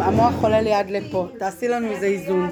[0.00, 2.50] המוח עולה לי עד לפה, תעשי לנו איזה איזון.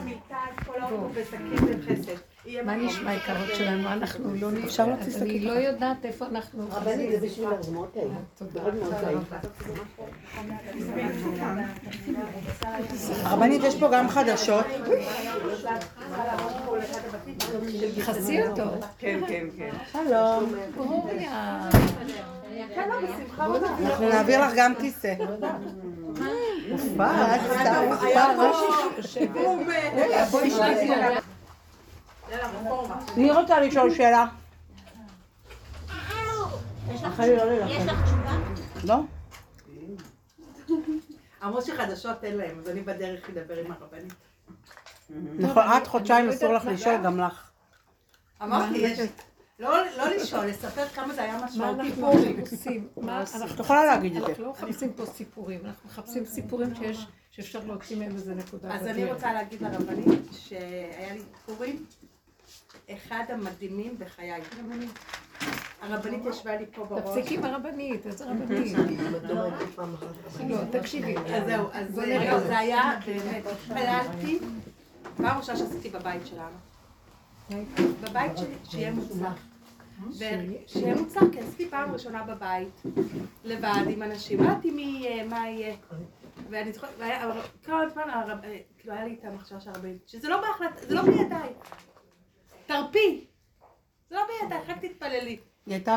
[2.64, 3.88] מה נשמע העיקרות שלנו?
[3.88, 6.64] אנחנו לא אפשר להוציא אז אני לא יודעת איפה אנחנו...
[6.70, 8.14] רבנית, זה בשביל הרזמות האלה.
[8.54, 9.18] מאוד מאוד טעים.
[13.22, 14.64] הרבנית, יש פה גם חדשות.
[18.02, 18.64] חצי אותו.
[18.98, 19.70] כן, כן, כן.
[19.92, 20.54] שלום.
[23.86, 25.14] אנחנו נעביר לך גם כיסא.
[26.68, 28.36] מופעת, סתם מופעת.
[33.16, 34.26] אני רוצה לשאול שאלה.
[36.88, 37.22] יש לך
[38.04, 38.38] תשובה?
[38.84, 38.96] לא?
[41.44, 44.14] אמרו שחדשות אין להם, אז אני בדרך אדבר עם הרבנית.
[45.38, 47.50] נכון, את חודשיים אסור לך לשאול, גם לך.
[48.42, 48.98] אמרתי, יש...
[49.58, 52.06] לא לא לשאול, לספר כמה זה היה מה משמעותי אנחנו.
[52.40, 52.88] עושים?
[52.96, 53.54] מה אנחנו...
[53.54, 54.28] את יכולה להגיד את זה.
[54.28, 58.74] אנחנו לא מחפשים פה סיפורים, אנחנו מחפשים סיפורים שיש, שאפשר להוציא מהם איזה נקודה.
[58.74, 59.12] אז אני.
[59.12, 61.84] רוצה להגיד לרבנית שהיה לי פורים
[62.94, 64.40] אחד המדהימים בחיי.
[65.82, 67.02] הרבנית ישבה לי פה בראש.
[67.02, 68.76] תפסיקי עם הרבנית, איזה רבנית?
[70.48, 71.16] לא, תקשיבי.
[71.16, 72.18] אז זהו, אז בוא זה-.
[72.48, 74.38] לא, היה באמת, התפללתי,
[75.16, 76.56] פעם ראשונה שעשיתי בבית שלנו.
[78.00, 79.46] בבית שלי, שיהיה מוצלח.
[80.66, 82.82] שיהיה מוצלח, כי עשיתי פעם ראשונה בבית,
[83.44, 85.74] לבד, עם אנשים, לא ידעתי מי יהיה, מה יהיה.
[86.50, 86.90] ואני זוכרת,
[87.66, 91.02] כל הזמן, אה, כאילו היה לי את המחשבה של הרבנית, שזה לא בהחלט, זה לא
[91.02, 91.48] בידיי.
[92.70, 93.26] תרפי.
[94.10, 95.38] זה לא בידיי, רק תתפללי.
[95.66, 95.96] היא הייתה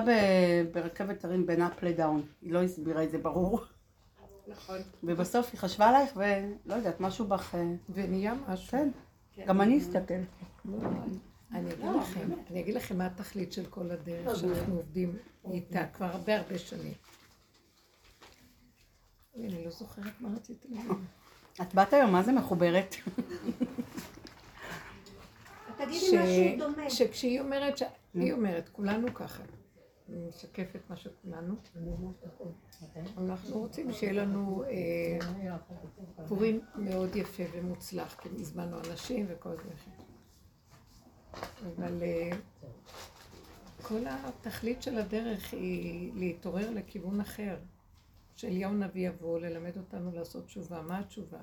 [0.73, 2.25] ברכבת הרים בין אפ לדאון.
[2.41, 3.59] היא לא הסבירה את זה ברור.
[4.47, 4.77] נכון.
[5.03, 7.55] ובסוף היא חשבה עלייך ולא יודעת, משהו בך...
[7.55, 8.77] אה, ונהיה משהו.
[9.35, 9.45] כן.
[9.45, 10.13] גם אני אסתכל.
[11.51, 15.17] אני אגיד לכם, אני אגיד לכם מה התכלית של כל הדרך שאנחנו עובדים
[15.51, 16.93] איתה כבר הרבה הרבה שנים.
[19.35, 20.91] אני לא זוכרת מה רציתי להגיד.
[21.61, 22.95] את באת היום, מה זה מחוברת?
[25.85, 26.89] תגידי ש- משהו דומה.
[26.89, 29.43] שכשהיא אומרת, ש- היא אומרת, כולנו ככה.
[30.09, 31.55] אני משקפת מה שכולנו.
[33.17, 35.17] אנחנו רוצים שיהיה לנו אה,
[36.27, 39.69] פורים מאוד יפה ומוצלח, כי הזמנו אנשים וכל זה.
[41.67, 42.29] אבל אה,
[43.81, 47.57] כל התכלית של הדרך היא להתעורר לכיוון אחר.
[48.35, 50.81] שאליהו נביא יבוא ללמד אותנו לעשות תשובה.
[50.81, 51.39] מה התשובה?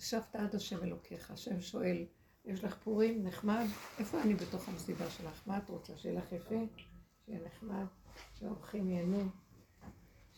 [0.00, 2.04] ישבת עד השם אלוקיך, השם שואל,
[2.44, 3.66] יש לך פורים נחמד?
[3.98, 5.42] איפה אני בתוך המסיבה שלך?
[5.46, 5.92] מה את רוצה?
[5.96, 6.54] שיהיה לך יפה?
[7.26, 7.84] שיהיה נחמד?
[8.38, 9.28] שהאורחים ייהנו?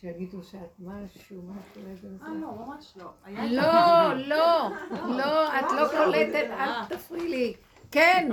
[0.00, 2.40] שיגידו שאת משהו, משהו, איזה אה, זה?
[2.40, 3.10] לא, ממש לא.
[3.28, 4.70] לא, לא,
[5.16, 7.54] לא, את לא קולטת, אל תפריעי לי.
[7.90, 8.28] כן,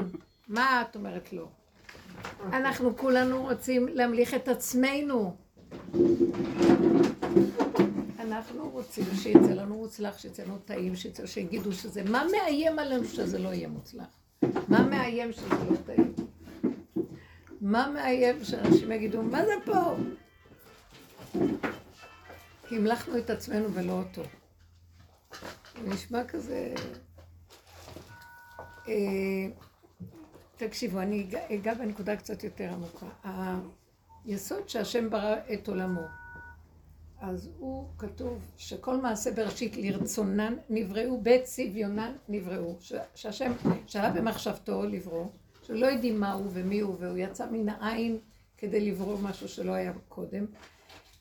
[0.47, 1.47] מה את אומרת לא?
[2.43, 5.37] אנחנו כולנו רוצים להמליך את עצמנו.
[8.37, 13.39] אנחנו רוצים שיצא לנו מוצלח, שיצא לנו טעים, שיצא, שיגידו שזה, מה מאיים עלינו שזה
[13.39, 14.07] לא יהיה מוצלח?
[14.67, 16.15] מה מאיים שזה לא טעים?
[17.61, 19.95] מה מאיים שאנשים יגידו, מה זה פה?
[22.67, 24.21] כי המלכנו את עצמנו ולא אותו.
[25.83, 26.73] נשמע כזה...
[28.87, 29.47] אה,
[30.57, 33.05] תקשיבו, אני אגע בנקודה קצת יותר עמוקה.
[34.25, 36.01] היסוד שהשם ברא את עולמו,
[37.21, 42.75] אז הוא כתוב שכל מעשה בראשית לרצונן נבראו, בצביונן נבראו.
[42.79, 43.51] ש- שהשם
[43.87, 45.25] שעלה במחשבתו לברוא,
[45.63, 48.17] שלא יודעים מה הוא ומי הוא, והוא יצא מן העין
[48.57, 50.45] כדי לברוא משהו שלא היה קודם.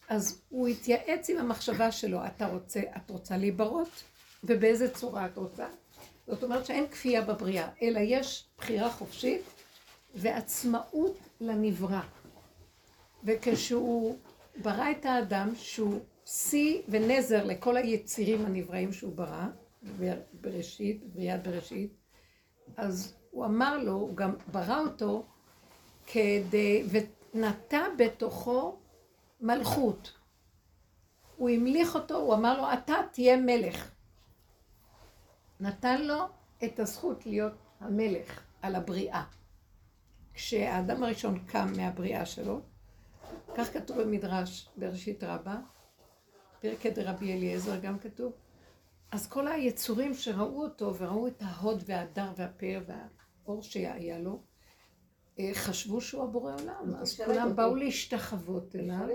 [0.08, 3.88] אז הוא התייעץ עם המחשבה שלו, אתה רוצה, את רוצה להיברות?
[4.44, 5.66] ובאיזה צורה את רוצה?
[6.26, 9.42] זאת אומרת שאין כפייה בבריאה, אלא יש בחירה חופשית
[10.14, 12.00] ועצמאות לנברא.
[13.24, 14.16] וכשהוא
[14.62, 19.46] ברא את האדם, שהוא שיא ונזר לכל היצירים הנבראים שהוא ברא,
[20.40, 21.94] בראשית, בריאת בראשית,
[22.76, 25.26] אז הוא אמר לו, הוא גם ברא אותו
[26.06, 28.78] כדי, ונטע בתוכו
[29.40, 30.12] מלכות.
[31.36, 33.91] הוא המליך אותו, הוא אמר לו, אתה תהיה מלך.
[35.60, 36.24] נתן לו
[36.64, 39.24] את הזכות להיות המלך על הבריאה.
[40.34, 42.60] כשהאדם הראשון קם מהבריאה שלו,
[43.56, 45.60] כך כתוב במדרש בראשית רבה,
[46.60, 48.32] פרקי דרבי אליעזר גם כתוב,
[49.10, 54.42] אז כל היצורים שראו אותו וראו את ההוד וההדר והפאר והאור שהיה לו,
[55.38, 57.56] אה, חשבו שהוא הבורא עולם, אז כולם.
[57.56, 59.08] באו להשתחוות אליו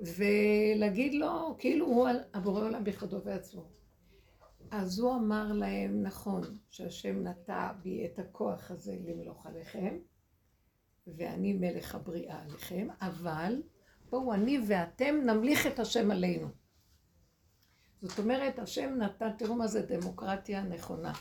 [0.00, 3.68] ולהגיד לו, כאילו הוא הבורא עולם בכבודו ועצמו.
[4.70, 9.98] אז הוא אמר להם, נכון, שהשם נטע בי את הכוח הזה למלוך עליכם,
[11.06, 13.62] ואני מלך הבריאה עליכם, אבל
[14.10, 16.48] בואו אני ואתם נמליך את השם עלינו.
[18.02, 21.12] זאת אומרת, השם נתן, תראו מה זה דמוקרטיה נכונה.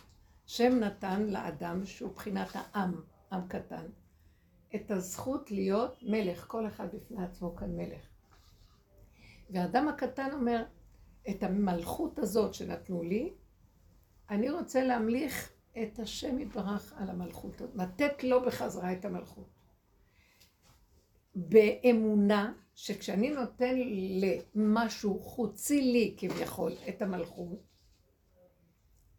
[0.46, 3.02] השם נתן לאדם, שהוא בחינת העם,
[3.32, 3.86] עם קטן,
[4.76, 8.08] את הזכות להיות מלך, כל אחד בפני עצמו כאן מלך.
[9.50, 10.64] והאדם הקטן אומר,
[11.30, 13.34] את המלכות הזאת שנתנו לי,
[14.30, 15.52] אני רוצה להמליך
[15.84, 19.55] את השם יתברך על המלכות, לתת לו בחזרה את המלכות.
[21.36, 23.76] באמונה שכשאני נותן
[24.56, 27.60] למשהו חוצי לי כביכול את המלכות,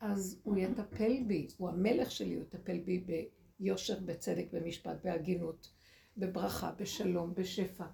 [0.00, 3.04] אז הוא יטפל בי, הוא המלך שלי, הוא יטפל בי
[3.58, 5.72] ביושר, בצדק, במשפט, בהגינות,
[6.16, 7.86] בברכה, בשלום, בשפע.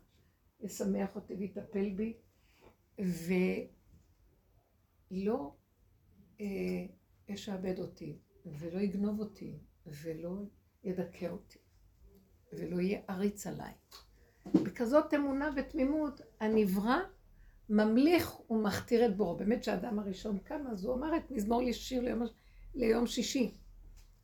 [0.60, 2.14] ישמח אותי ויטפל בי,
[5.10, 5.54] ולא
[6.40, 6.86] אה,
[7.78, 10.42] אותי, ולא יגנוב אותי, ולא
[10.84, 11.58] ידכא אותי,
[12.52, 13.72] ולא יהיה עריץ עליי.
[14.46, 16.98] בכזאת אמונה ותמימות, הנברא
[17.68, 19.36] ממליך ומכתיר את בורו.
[19.36, 22.22] באמת שהאדם הראשון קם, אז הוא אמר את מזמור לשיר ליום,
[22.74, 23.54] ליום שישי.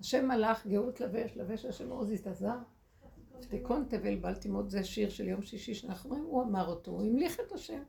[0.01, 2.57] השם מלאך, גאות לבש, לבש השם עוז יתעזר.
[3.49, 7.03] תיקון תבל בל תימות, זה שיר של יום שישי שאנחנו רואים, הוא אמר אותו, הוא
[7.03, 7.83] המליך את השם.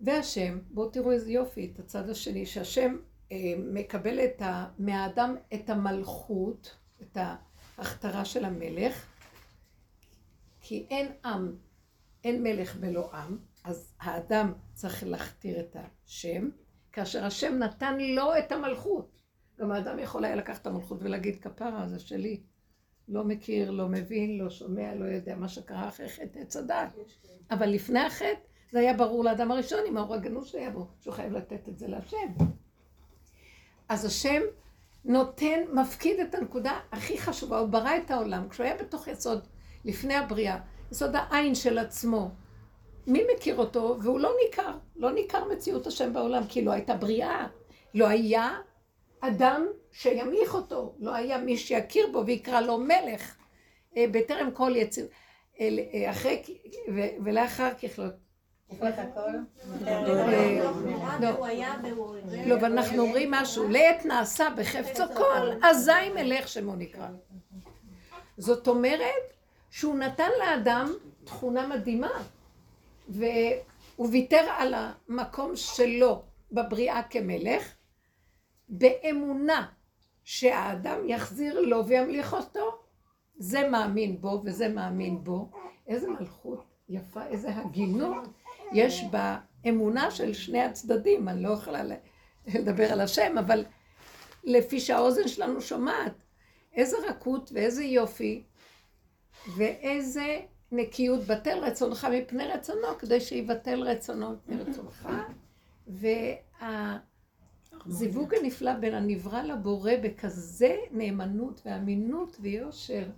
[0.00, 2.96] והשם, בואו תראו איזה יופי, את הצד השני, שהשם
[3.32, 7.18] אה, מקבל את ה, מהאדם את המלכות, את
[7.78, 9.06] ההכתרה של המלך,
[10.68, 11.56] כי אין עם,
[12.24, 16.48] אין מלך בלא עם, אז האדם צריך להכתיר את השם,
[16.92, 19.22] כאשר השם נתן לו את המלכות.
[19.60, 22.40] גם האדם יכול היה לקחת את המלכות ולהגיד, כפרה, זה שלי.
[23.08, 26.94] לא מכיר, לא מבין, לא שומע, לא יודע מה שקרה אחרי חטא עץ הדת.
[27.50, 28.40] אבל לפני החטא,
[28.72, 31.88] זה היה ברור לאדם הראשון עם האור הגנוז שהיה בו, שהוא חייב לתת את זה
[31.88, 32.32] להשם.
[33.88, 34.42] אז השם
[35.04, 38.48] נותן, מפקיד את הנקודה הכי חשובה, הוא ברא את העולם.
[38.48, 39.46] כשהוא היה בתוך יסוד
[39.84, 40.58] לפני הבריאה,
[40.92, 42.30] יסוד העין של עצמו.
[43.06, 43.98] מי מכיר אותו?
[44.02, 47.46] והוא לא ניכר, לא ניכר מציאות השם בעולם, כי לא הייתה בריאה.
[47.94, 48.58] לא היה
[49.20, 53.36] אדם שימליך אותו, לא היה מי שיכיר בו ויקרא לו מלך.
[53.96, 55.06] אה, בטרם כל יציר,
[55.60, 56.42] אה, אה, אחרי,
[57.24, 58.14] ולאחר ככלות.
[62.46, 67.08] לא, ואנחנו אומרים משהו, לעת נעשה בחפצו כל, אזי מלך שמו נקרא.
[68.38, 69.37] זאת אומרת,
[69.70, 70.92] שהוא נתן לאדם
[71.24, 72.10] תכונה מדהימה,
[73.08, 76.22] והוא ויתר על המקום שלו
[76.52, 77.74] בבריאה כמלך,
[78.68, 79.66] באמונה
[80.24, 82.78] שהאדם יחזיר לו וימליך אותו.
[83.38, 85.50] זה מאמין בו וזה מאמין בו.
[85.86, 88.28] איזה מלכות יפה, איזה הגינות
[88.72, 89.04] יש
[89.64, 91.28] באמונה של שני הצדדים.
[91.28, 91.82] אני לא יכולה
[92.46, 93.64] לדבר על השם, אבל
[94.44, 96.12] לפי שהאוזן שלנו שומעת,
[96.74, 98.42] איזה רכות ואיזה יופי
[99.56, 100.40] ואיזה
[100.72, 105.08] נקיות בטל רצונך מפני רצונו, כדי שיבטל רצונו מפני רצונך.
[107.86, 113.10] והזיווג הנפלא בין הנברא לבורא בכזה נאמנות ואמינות ויושר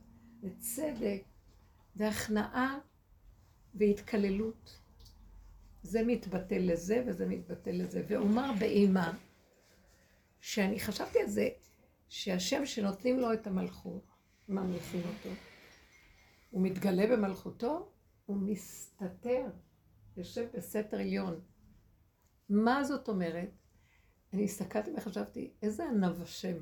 [0.42, 1.22] וצדק
[1.96, 2.78] והכנעה
[3.74, 4.76] והתקללות.
[5.82, 8.04] זה מתבטל לזה וזה מתבטל לזה.
[8.08, 9.12] ואומר באימה,
[10.40, 11.48] שאני חשבתי על זה,
[12.08, 14.02] שהשם שנותנים לו את המלכות,
[14.48, 15.49] ממליכים אותו.
[16.50, 17.92] הוא מתגלה במלכותו,
[18.26, 19.46] הוא מסתתר,
[20.16, 21.40] יושב בסתר עליון.
[22.48, 23.50] מה זאת אומרת?
[24.32, 26.56] אני הסתכלתי וחשבתי, איזה ענב השם,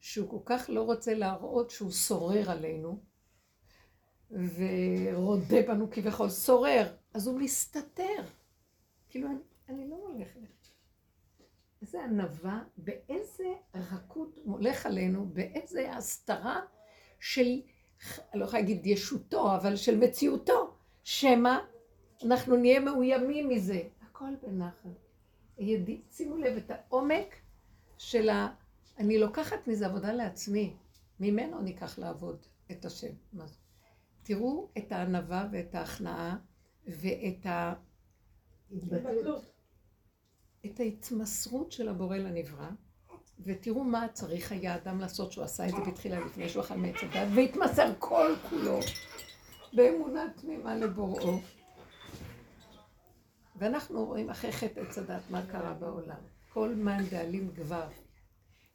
[0.00, 3.02] שהוא כל כך לא רוצה להראות שהוא שורר עלינו,
[4.30, 8.22] ורודה בנו כביכול, שורר, אז הוא מסתתר.
[9.08, 10.40] כאילו, אני, אני לא הולכת.
[11.82, 16.60] איזה ענווה, באיזה רכות הולך עלינו, באיזה הסתרה
[17.20, 17.60] של...
[18.34, 21.58] לא יכולה להגיד ישותו, אבל של מציאותו, שמא
[22.24, 23.82] אנחנו נהיה מאוימים מזה.
[24.02, 24.88] הכל בנחל.
[26.10, 27.34] שימו לב את העומק
[27.98, 28.54] של ה...
[28.98, 30.76] אני לוקחת מזה עבודה לעצמי,
[31.20, 33.12] ממנו ניקח לעבוד את השם.
[34.22, 36.36] תראו את הענווה ואת ההכנעה
[36.86, 37.74] ואת ה...
[40.66, 42.70] את ההתמסרות של הבורא לנברא.
[43.44, 46.96] ותראו מה צריך היה אדם לעשות שהוא עשה את זה בתחילה לפני שהוא אכל מעץ
[47.02, 48.78] הדת, והתמסר כל כולו
[49.72, 51.38] באמונה תמימה לבוראו.
[53.56, 56.20] ואנחנו רואים אחרי חטא עץ הדת מה קרה בעולם.
[56.52, 57.88] כל מן דאלים גבר.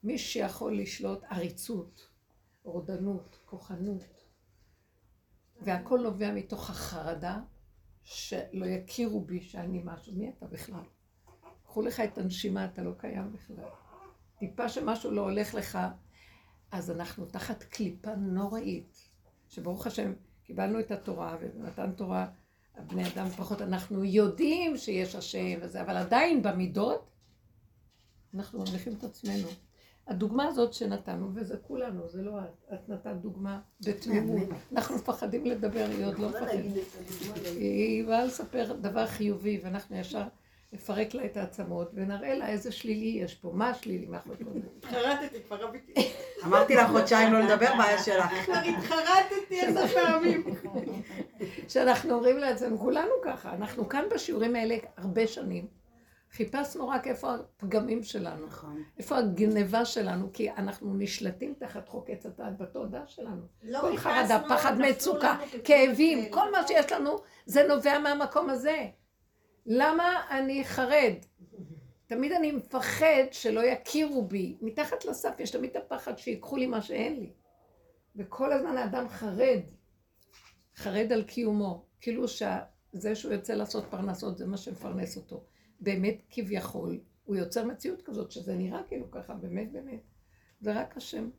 [0.03, 2.09] מי שיכול לשלוט עריצות,
[2.63, 4.03] רודנות, כוחנות,
[5.61, 7.39] והכל נובע מתוך החרדה
[8.03, 10.13] שלא יכירו בי שאני משהו.
[10.13, 10.83] מי אתה בכלל?
[11.65, 13.82] קחו לך את הנשימה, אתה לא קיים בכלל.
[14.47, 15.79] טיפה שמשהו לא הולך לך,
[16.71, 19.09] אז אנחנו תחת קליפה נוראית,
[19.49, 22.27] שברוך השם קיבלנו את התורה ונתן תורה
[22.75, 27.09] הבני אדם פחות, אנחנו יודעים שיש השם וזה, אבל עדיין במידות,
[28.33, 29.47] אנחנו מרוויחים את עצמנו.
[30.07, 34.49] הדוגמה הזאת שנתנו, וזה כולנו, זה לא את, את נתת דוגמה בתמימות.
[34.71, 36.65] אנחנו מפחדים לדבר, היא עוד לא מפחדת.
[37.45, 40.23] היא באה לספר דבר חיובי, ואנחנו ישר
[40.73, 44.59] נפרק לה את העצמות, ונראה לה איזה שלילי יש פה, מה השלילי מאחורי כל זה.
[44.77, 46.11] התחרטתי, כבר רביתי.
[46.45, 48.25] אמרתי לך חודשיים לא לדבר, בעיה שלך.
[48.45, 50.43] כבר התחרטתי איזה פעמים.
[51.67, 55.67] שאנחנו אומרים לעצמנו, כולנו ככה, אנחנו כאן בשיעורים האלה הרבה שנים.
[56.31, 58.83] חיפשנו רק איפה הפגמים שלנו, נכון.
[58.97, 63.41] איפה הגניבה שלנו, כי אנחנו נשלטים תחת חוק עץ הדעת בתודעה שלנו.
[63.63, 66.31] לא כל חרדה, פחד, מצוקה, כאבים.
[66.31, 68.85] כל מה שיש לנו, זה נובע מהמקום הזה.
[69.65, 71.13] למה אני חרד?
[72.05, 74.57] תמיד אני מפחד שלא יכירו בי.
[74.61, 77.33] מתחת לסף יש תמיד את הפחד שיקחו לי מה שאין לי.
[78.15, 79.59] וכל הזמן האדם חרד,
[80.75, 81.85] חרד על קיומו.
[81.99, 85.43] כאילו שזה שהוא יוצא לעשות פרנסות זה מה שמפרנס אותו.
[85.79, 90.01] באמת כביכול, הוא יוצר מציאות כזאת שזה נראה כאילו ככה, באמת באמת.
[90.61, 91.29] זה רק השם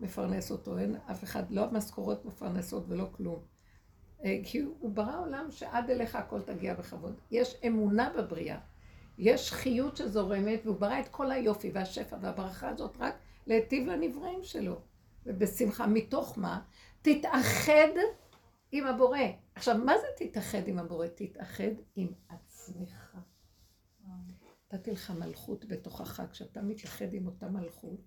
[0.00, 3.55] מפרנס אותו, אין אף אחד, לא המשכורות מפרנסות ולא כלום.
[4.24, 7.14] אה, כי הוא ברא עולם שעד אליך הכל תגיע בכבוד.
[7.30, 8.58] יש אמונה בבריאה,
[9.18, 13.14] יש חיות שזורמת, והוא ברא את כל היופי והשפע והברכה הזאת רק
[13.46, 14.80] להיטיב לנבראים שלו.
[15.26, 16.60] ובשמחה, מתוך מה?
[17.02, 17.92] תתאחד
[18.72, 19.18] עם הבורא.
[19.54, 21.06] עכשיו, מה זה תתאחד עם הבורא?
[21.06, 23.16] תתאחד עם עצמך.
[24.72, 28.00] נתתי לך מלכות בתוכך, כשאתה מתאחד עם אותה מלכות,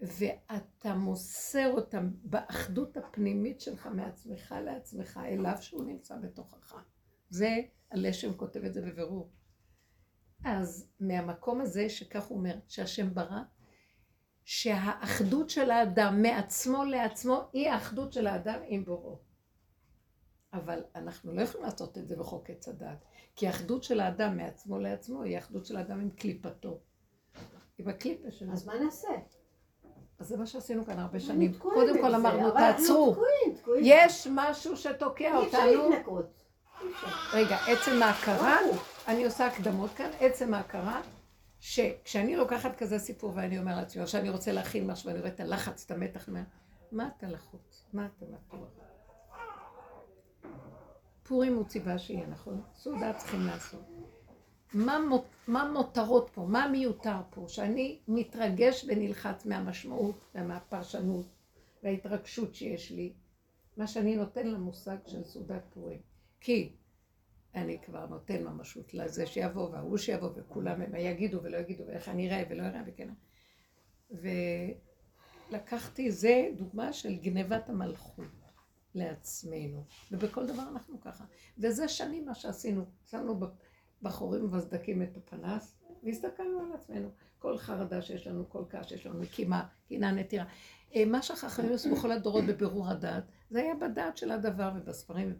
[0.00, 6.74] ואתה מוסר אותם באחדות הפנימית שלך מעצמך לעצמך, אליו שהוא נמצא בתוכך.
[7.30, 7.56] זה,
[7.90, 9.30] הלשם כותב את זה בבירור.
[10.44, 13.42] אז מהמקום הזה, שכך הוא אומר, שהשם ברא,
[14.44, 19.18] שהאחדות של האדם מעצמו לעצמו היא האחדות של האדם עם בוראו.
[20.52, 23.04] אבל אנחנו לא יכולים לעשות את זה בחוק עץ הדת,
[23.36, 26.80] כי האחדות של האדם מעצמו לעצמו היא האחדות של האדם עם קליפתו.
[27.78, 28.52] עם הקליפה שלו.
[28.52, 29.08] אז מה נעשה?
[30.18, 31.54] אז זה מה שעשינו כאן הרבה שנים.
[31.58, 33.16] קודם כל אמרנו, תעצרו.
[33.80, 35.90] יש משהו שתוקע אי אפשר אותנו.
[35.90, 36.42] להתנקות.
[37.32, 38.56] רגע, עצם ההכרה.
[39.08, 41.00] אני עושה הקדמות כאן, עצם ההכרה,
[41.60, 45.40] שכשאני לוקחת כזה סיפור ואני אומר לעצמי, או שאני רוצה להכין משהו ואני רואה את
[45.40, 46.28] הלחץ, את המתח,
[46.92, 47.84] מה אתה לחוץ?
[47.92, 48.68] מה אתה מתוח?
[51.22, 52.62] פורים הוא ציווה שיהיה, נכון?
[52.74, 53.80] סעודה צריכים לעשות.
[54.74, 54.98] מה,
[55.46, 56.46] מה מותרות פה?
[56.48, 57.44] מה מיותר פה?
[57.48, 61.26] שאני מתרגש ונלחץ מהמשמעות ומהפרשנות
[61.82, 63.12] וההתרגשות שיש לי,
[63.76, 66.00] מה שאני נותן למושג של סעודת פורים.
[66.40, 66.72] כי
[67.54, 72.28] אני כבר נותן ממשות לזה שיבוא וההוא שיבוא וכולם הם יגידו ולא יגידו ואיך אני
[72.28, 73.08] אראה ולא אראה וכן.
[75.50, 78.24] ולקחתי, זה דוגמה של גנבת המלכות
[78.94, 81.24] לעצמנו, ובכל דבר אנחנו ככה.
[81.58, 83.40] וזה שנים מה שעשינו, שמנו
[84.02, 87.08] בחורים ובסדקים את הפנס והסתכלנו על עצמנו.
[87.38, 90.44] כל חרדה שיש לנו, כל כעס שיש לנו, קימה, קינה, נטירה.
[90.94, 95.34] אה, מה שהחכמים עשו בכל הדורות בבירור הדעת, זה היה בדעת של הדבר ובספרים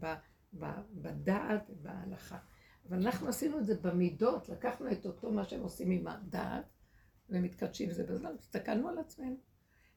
[0.52, 2.38] ובדעת ובהלכה.
[2.88, 6.64] אבל אנחנו עשינו את זה במידות, לקחנו את אותו מה שהם עושים עם הדעת
[7.30, 9.36] ומתקדשים זה בזמן, הסתכלנו על עצמנו.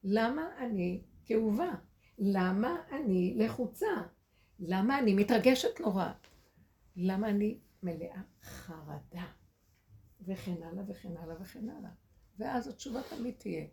[0.04, 1.72] למה אני כאובה?
[2.20, 3.88] למה אני לחוצה?
[4.60, 6.12] למה אני מתרגשת נורא?
[6.96, 9.26] למה אני מלאה חרדה?
[10.22, 11.92] וכן הלאה וכן הלאה וכן הלאה.
[12.38, 13.66] ואז התשובה תמיד תהיה,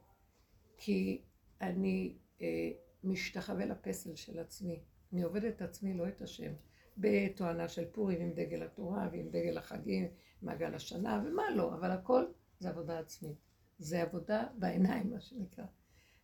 [0.76, 1.22] כי
[1.60, 2.70] אני אה,
[3.04, 4.82] משתחווה לפסל של עצמי.
[5.12, 6.52] אני עובדת את עצמי, לא את השם.
[6.98, 10.08] בתואנה של פורים עם דגל התורה ועם דגל החגים,
[10.42, 12.24] מעגל השנה ומה לא, אבל הכל
[12.58, 13.36] זה עבודה עצמית.
[13.78, 15.64] זה עבודה בעיניים, מה שנקרא.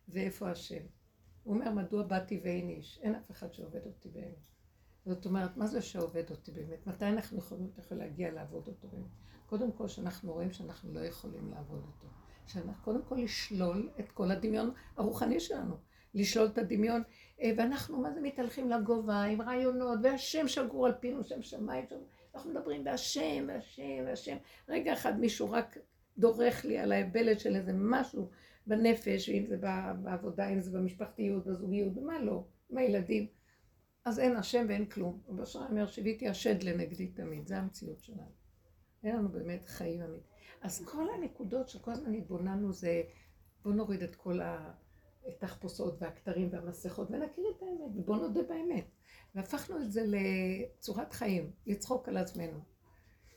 [0.07, 0.85] ואיפה השם?
[1.43, 2.99] הוא אומר, מדוע באתי ואין איש?
[3.03, 4.52] אין אף אחד שעובד אותי באמת.
[5.05, 6.87] זאת אומרת, מה זה שעובד אותי באמת?
[6.87, 9.09] מתי אנחנו יכולים להגיע לעבוד אותו באמת?
[9.45, 12.07] קודם כל, שאנחנו רואים שאנחנו לא יכולים לעבוד אותו.
[12.47, 15.75] שאנחנו קודם כל לשלול את כל הדמיון הרוחני שלנו.
[16.13, 17.03] לשלול את הדמיון,
[17.41, 21.95] אה, ואנחנו מה זה מתהלכים לגובה עם רעיונות, והשם שגור על פינו, שם שמיים, שם...
[22.35, 24.37] אנחנו מדברים בהשם, והשם, והשם.
[24.69, 25.77] רגע אחד מישהו רק
[26.17, 28.29] דורך לי על האבלת של איזה משהו
[28.67, 29.57] בנפש, אם זה
[30.03, 33.27] בעבודה, אם זה במשפחתיות, בזוגיות, במה לא, עם הילדים.
[34.05, 35.21] אז אין השם ואין כלום.
[35.43, 38.31] אשראי אומר, שיוויתי השד לנגדי תמיד, זה המציאות שלנו.
[39.03, 40.33] אין לנו באמת חיים אמיתיים.
[40.61, 43.03] אז כל הנקודות שכל הזמן התבוננו זה,
[43.63, 44.39] בואו נוריד את כל
[45.27, 48.85] התחפושות והכתרים והמסכות ונכיר את האמת, ובואו נודה באמת.
[49.35, 52.59] והפכנו את זה לצורת חיים, לצחוק על עצמנו.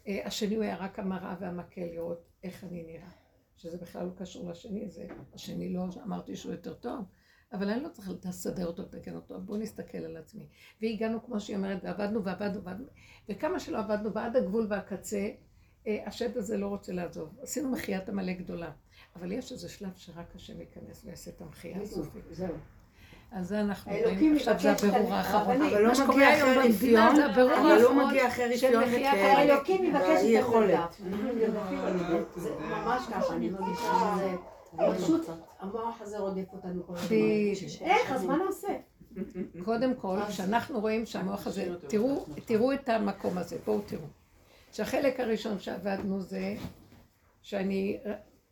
[0.08, 3.11] אה, השני הוא היה רק המראה והמקל לראות איך אני נראה.
[3.56, 7.04] שזה בכלל לא קשור לשני, זה השני לא אמרתי שהוא יותר טוב,
[7.53, 10.47] אבל אני לא צריכה לסדר אותו, לתקן אותו, בואו נסתכל על עצמי.
[10.83, 12.87] והגענו, כמו שהיא אומרת, ועבדנו ועבדנו ועבדנו,
[13.29, 15.29] וכמה שלא עבדנו ועד הגבול והקצה,
[15.87, 17.35] אה, השד הזה לא רוצה לעזוב.
[17.43, 18.71] עשינו מחיית עמלק גדולה.
[19.17, 22.25] אבל יש איזה שלב שרק השם ייכנס ויעשה את המחייה הסופית.
[22.31, 22.55] זהו.
[23.33, 25.62] אז זה אנחנו רואים, עכשיו זה הבירור האחרון.
[25.62, 29.91] אבל לא שקורה מגיע אחרי רפיון, זה אבל לא מגיע אחרי רפיון מחיית את האלוקים
[29.91, 30.45] מבקש את.
[30.45, 30.87] הדרגה.
[32.37, 34.37] זה ממש ככה, אני מרגישה שזה
[34.99, 35.26] פשוט,
[35.59, 37.16] המוח הזה רודף אותנו כל הזמן.
[37.80, 38.76] איך, אז מה נעשה?
[39.64, 44.06] קודם כל, כשאנחנו רואים שהמוח הזה, תראו, תראו את המקום הזה, בואו תראו.
[44.73, 46.54] שהחלק הראשון שעבדנו זה
[47.42, 47.99] שאני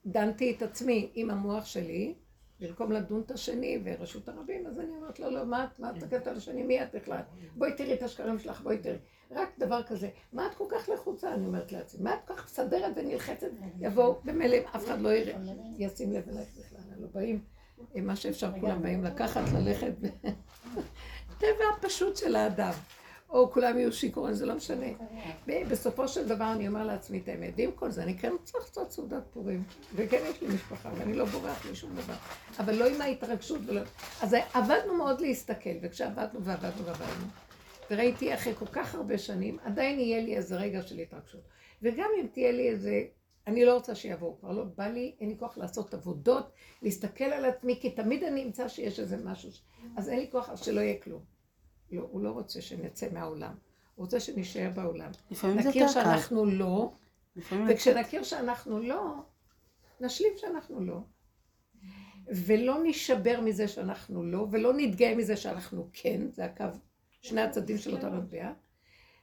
[0.06, 2.14] דנתי את עצמי עם המוח שלי,
[2.60, 6.04] במקום לדון את השני ורשות הרבים, אז אני אומרת לו, לא, מה את, מה את
[6.04, 7.20] תקנת על השני, מי את בכלל?
[7.56, 8.96] בואי תראי את השקרים שלך, בואי תראי.
[9.30, 12.44] רק דבר כזה, מה את כל כך לחוצה, אני אומרת לעצמי, מה את כל כך
[12.44, 13.46] מסדרת ונלחצת?
[13.80, 15.36] יבואו, במילא אף אחד לא יראה,
[15.78, 17.40] ישים לב אלייך בכלל, לא באים,
[17.94, 19.92] מה שאפשר כולם באים לקחת, ללכת,
[21.38, 22.72] טבע הפשוט של האדם.
[23.34, 24.86] או כולם יהיו שיכורים, זה לא משנה.
[25.70, 28.92] בסופו של דבר אני אומר לעצמי את האמת, ועם כל זה, אני כן צריך לעשות
[28.92, 29.62] סעודת פורים,
[29.94, 32.14] וכן יש לי משפחה, ואני לא בורח משום דבר,
[32.58, 33.80] אבל לא עם ההתרגשות ולא...
[34.22, 37.26] אז עבדנו מאוד להסתכל, וכשעבדנו ועבדנו ועבדנו,
[37.90, 41.40] וראיתי אחרי כל כך הרבה שנים, עדיין יהיה לי איזה רגע של התרגשות.
[41.82, 43.04] וגם אם תהיה לי איזה...
[43.46, 47.44] אני לא רוצה שיבואו, כבר לא בא לי, אין לי כוח לעשות עבודות, להסתכל על
[47.44, 49.50] עצמי, כי תמיד אני אמצא שיש איזה משהו,
[49.96, 51.22] אז אין לי כוח, אז שלא יהיה כלום.
[51.90, 53.54] לא, הוא לא רוצה שנצא מהעולם,
[53.94, 55.10] הוא רוצה שנישאר בעולם.
[55.30, 55.88] לפעמים זה נכיר.
[55.88, 56.92] שאנחנו לא,
[57.68, 59.14] וכשנכיר שאנחנו לא,
[60.00, 61.00] נשלים שאנחנו לא.
[62.26, 66.64] ולא נשבר מזה שאנחנו לא, ולא נתגאה מזה שאנחנו כן, זה הקו,
[67.24, 68.52] שני הצדדים של אותה מטבע,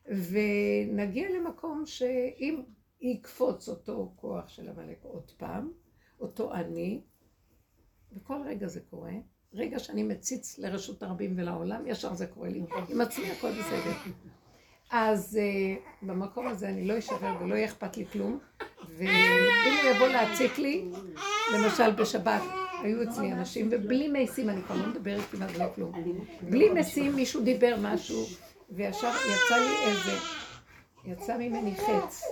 [0.06, 2.64] ונגיע למקום שאם
[3.02, 5.72] יקפוץ אותו כוח של עמלק עוד פעם,
[6.20, 7.02] אותו אני,
[8.14, 9.14] וכל רגע זה קורה,
[9.54, 12.64] רגע שאני מציץ לרשות הרבים ולעולם, ישר זה קורה לי.
[12.90, 14.14] עם עצמי הכל בסדר.
[14.92, 18.40] אז uh, במקום הזה אני לא אשבר ולא יהיה אכפת לי כלום,
[18.98, 19.08] ואם
[19.82, 20.86] הוא יבוא להציק לי,
[21.56, 22.42] למשל בשבת,
[22.84, 25.92] היו אצלי אנשים, ובלי משים, אני כבר לא מדברת כמעט בלי כלום.
[26.50, 28.26] בלי משים מישהו דיבר משהו,
[28.70, 30.18] וישר יצא לי איזה,
[31.06, 32.24] יצא ממני חץ,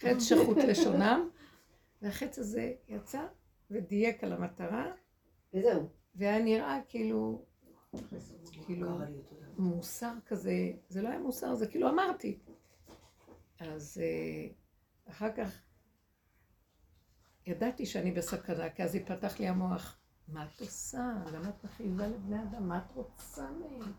[0.00, 1.28] חץ שחוט לשונם,
[2.02, 3.26] והחץ הזה יצא
[3.70, 4.86] ודייק על המטרה,
[5.54, 5.88] וזהו.
[6.14, 7.42] והיה נראה כאילו,
[8.66, 8.98] כאילו,
[9.58, 10.52] מוסר כזה,
[10.88, 12.38] זה לא היה מוסר, זה כאילו אמרתי.
[13.60, 14.48] אז אה,
[15.10, 15.63] אחר כך
[17.46, 19.96] ידעתי שאני בסכנה, כי אז ייפתח לי המוח.
[20.28, 21.12] מה את עושה?
[21.32, 22.68] למה את מכאיבה לבני אדם?
[22.68, 23.92] מה את רוצה מהם?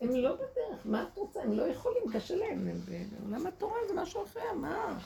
[0.00, 1.42] הם לא בדרך, מה את רוצה?
[1.42, 2.68] הם לא יכולים, קשה להם.
[2.68, 2.76] הם
[3.20, 4.98] בעולם התורה זה משהו אחר, מה?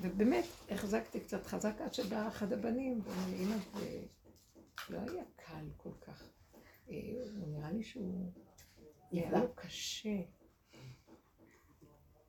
[0.00, 4.00] ובאמת, החזקתי קצת חזק עד שבא אחד הבנים, ואמא, זה
[4.88, 6.22] לא היה קל כל כך.
[6.90, 6.94] אה,
[7.36, 8.32] הוא נראה לי שהוא...
[9.10, 10.18] היה לו קשה.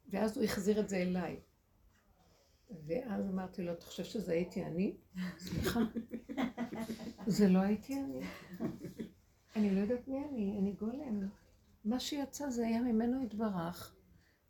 [0.10, 1.40] ואז הוא החזיר את זה אליי.
[2.88, 4.98] ואז אמרתי לו, אתה חושב שזה הייתי אני?
[5.38, 5.80] סליחה.
[7.28, 8.22] זה לא הייתי אני.
[9.56, 11.30] אני לא יודעת מי אני, אני גולם.
[11.86, 13.96] מה שיצא זה היה ממנו יתברך,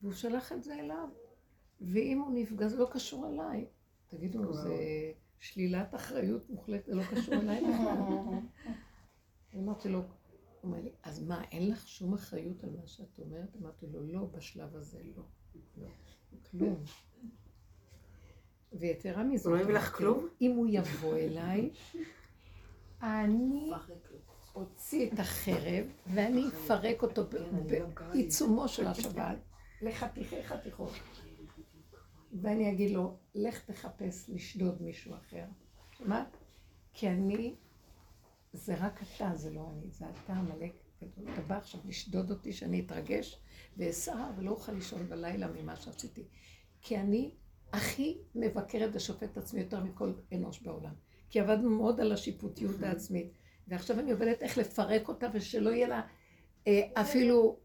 [0.02, 1.10] והוא שלח את זה אליו.
[1.82, 3.66] ואם הוא נפגע, זה לא קשור אליי.
[4.08, 4.76] תגידו, זה
[5.40, 7.98] שלילת אחריות מוחלטת, זה לא קשור אליי בכלל.
[9.64, 10.08] אמרתי לו, הוא
[10.64, 13.56] אומר לי, אז מה, אין לך שום אחריות על מה שאת אומרת?
[13.62, 15.24] אמרתי לו, לא, בשלב הזה לא.
[15.78, 15.88] לא,
[16.52, 16.84] כלום.
[18.80, 20.28] ויתרה מזאת, הוא לא הביא לך כלום?
[20.42, 21.70] אם הוא יבוא אליי,
[23.02, 23.72] אני
[24.56, 27.24] אוציא את החרב ואני אפרק אותו
[28.12, 29.38] בעיצומו של השבת
[29.82, 30.92] לחתיכי חתיכות.
[32.42, 35.46] ואני אגיד לו, לך תחפש לשדוד מישהו אחר.
[36.06, 36.26] מה?
[36.94, 37.56] כי אני,
[38.54, 41.34] זה רק אתה, זה לא אני, זה אתה עמלק גדול.
[41.34, 43.40] אתה בא עכשיו לשדוד אותי, שאני אתרגש
[43.78, 46.28] ואסער ולא אוכל לישון בלילה ממה שעשיתי.
[46.82, 47.32] כי אני
[47.74, 50.94] הכי מבקרת ושופט את עצמי יותר מכל אנוש בעולם.
[51.30, 53.32] כי עבדנו מאוד על השיפוטיות העצמית,
[53.68, 56.02] ועכשיו אני עובדת איך לפרק אותה ושלא יהיה לה
[56.68, 57.58] אה, אפילו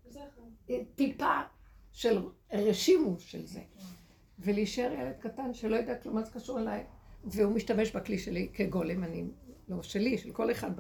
[0.71, 1.41] אה, טיפה
[1.93, 3.61] של רשימו של זה.
[4.39, 6.85] ולהישאר ילד קטן שלא יודע כלום מה זה קשור אליי,
[7.25, 9.25] והוא משתמש בכלי שלי כגולם, אני,
[9.69, 10.71] לא שלי, של כל אחד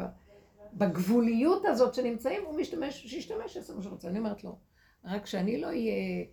[0.75, 4.09] בגבוליות הזאת שנמצאים, הוא משתמש, שישתמש, יעשה מה שרוצה.
[4.09, 4.59] אני אומרת לו,
[5.05, 6.25] רק שאני לא אהיה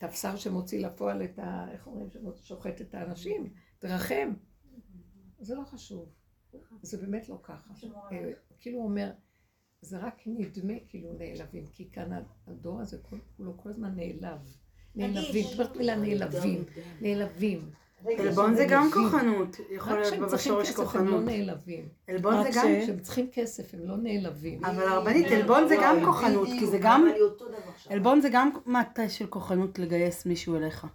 [0.00, 1.66] תפסר שמוציא לפועל את ה...
[1.72, 2.08] איך אומרים?
[2.42, 4.32] שוחט את האנשים, תרחם.
[5.40, 6.08] זה לא חשוב.
[6.82, 7.74] זה באמת לא ככה.
[8.58, 9.12] כאילו הוא אומר,
[9.80, 12.98] זה רק נדמה כאילו נעלבים, כי כאן הדור הזה
[13.36, 14.56] כולו כל הזמן נעלב.
[14.94, 16.64] נעלבים, זאת אומרת מילה נעלבים,
[17.00, 17.70] נעלבים.
[18.18, 21.24] עלבון זה גם כוחנות, יכול רק להיות כשהם בה צריכים בשורש כסף הם לא כוחנות.
[21.24, 21.88] נעלבים.
[22.08, 22.66] עלבון רק זה גם...
[22.82, 24.64] כשהם צריכים כסף הם לא נעלבים.
[24.64, 27.08] אבל הרבנית, עלבון זה גם כוחנות, כי זה גם...
[27.88, 30.86] עלבון זה גם מטה של כוחנות לגייס מישהו אליך.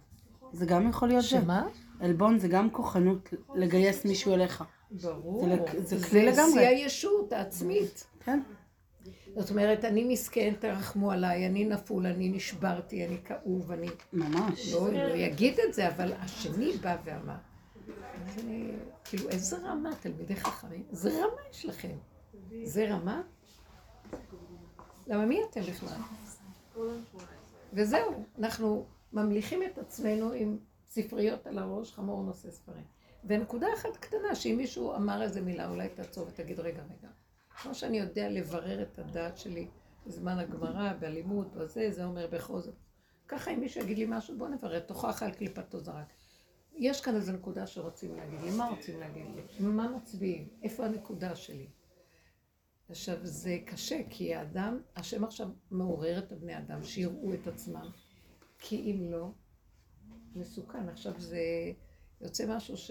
[0.52, 1.28] זה גם יכול להיות זה.
[1.28, 1.66] שמה?
[2.00, 4.64] עלבון זה גם כוחנות לגייס מישהו אליך.
[4.90, 5.48] ברור.
[5.84, 6.52] זה זה כלי לגמרי.
[6.52, 8.06] שיא הישות העצמית.
[8.24, 8.40] כן?
[9.36, 13.88] זאת אומרת, אני מסכן, תרחמו עליי, אני נפול, אני נשברתי, אני כאוב, אני...
[14.12, 14.72] ממש.
[14.72, 17.36] לא, לא יגיד את זה, אבל השני בא ואמר.
[18.34, 18.42] זה,
[19.04, 20.82] כאילו, איזה רמה, תלמידי חכמים?
[20.90, 21.96] איזה רמה יש לכם?
[22.64, 23.22] זה רמה?
[25.06, 25.98] למה מי אתם בכלל?
[27.72, 32.84] וזהו, אנחנו ממליכים את עצמנו עם ספריות על הראש, חמור נושא ספרים.
[33.24, 37.08] ונקודה אחת קטנה, שאם מישהו אמר איזה מילה, אולי תעצור ותגיד, רגע, רגע.
[37.62, 39.68] כמו שאני יודע לברר את הדעת שלי
[40.06, 42.28] בזמן הגמרא, בלימוד, בזה, זה אומר
[42.60, 42.74] זאת.
[43.28, 46.12] ככה אם מישהו יגיד לי משהו, בוא נברר, תוכח על קליפתו זרק.
[46.74, 49.66] יש כאן איזו נקודה שרוצים להגיד לי, מה רוצים להגיד לי?
[49.66, 50.48] מה מצביעים?
[50.62, 51.66] איפה הנקודה שלי?
[52.88, 57.90] עכשיו, זה קשה, כי האדם, השם עכשיו מעורר את הבני אדם, שיראו את עצמם.
[58.58, 59.30] כי אם לא,
[60.34, 60.88] מסוכן.
[60.88, 61.40] עכשיו זה
[62.20, 62.90] יוצא משהו ש...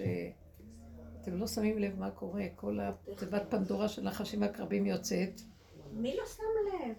[1.25, 5.41] אתם לא שמים לב מה קורה, כל התיבת פנדורה של נחשים והקרבים יוצאת,
[5.91, 6.95] מי לא שם לב?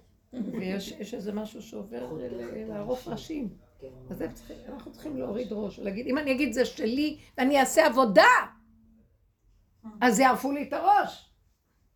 [0.52, 3.48] ויש יש איזה משהו שעובר ל- לערוף ראשים.
[3.80, 3.88] כן.
[4.10, 4.22] אז
[4.68, 8.26] אנחנו צריכים להוריד ראש, להגיד, אם אני אגיד זה שלי ואני אעשה עבודה,
[10.00, 11.30] אז יערפו לי את הראש.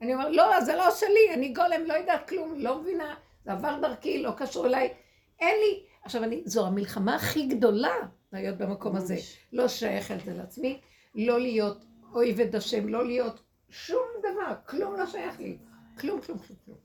[0.00, 3.14] אני אומר, לא, זה לא שלי, אני גולם, לא יודעת כלום, לא מבינה,
[3.44, 4.94] זה עבר דרכי, לא קשור אליי,
[5.40, 5.84] אין לי.
[6.04, 7.94] עכשיו, אני, זו המלחמה הכי גדולה
[8.32, 9.16] להיות במקום הזה.
[9.52, 10.80] לא שייך את זה לעצמי,
[11.14, 15.58] לא להיות אויבת השם, לא להיות שום דבר, כלום לא שייך לי.
[15.98, 16.78] כלום, כלום, כלום, כלום.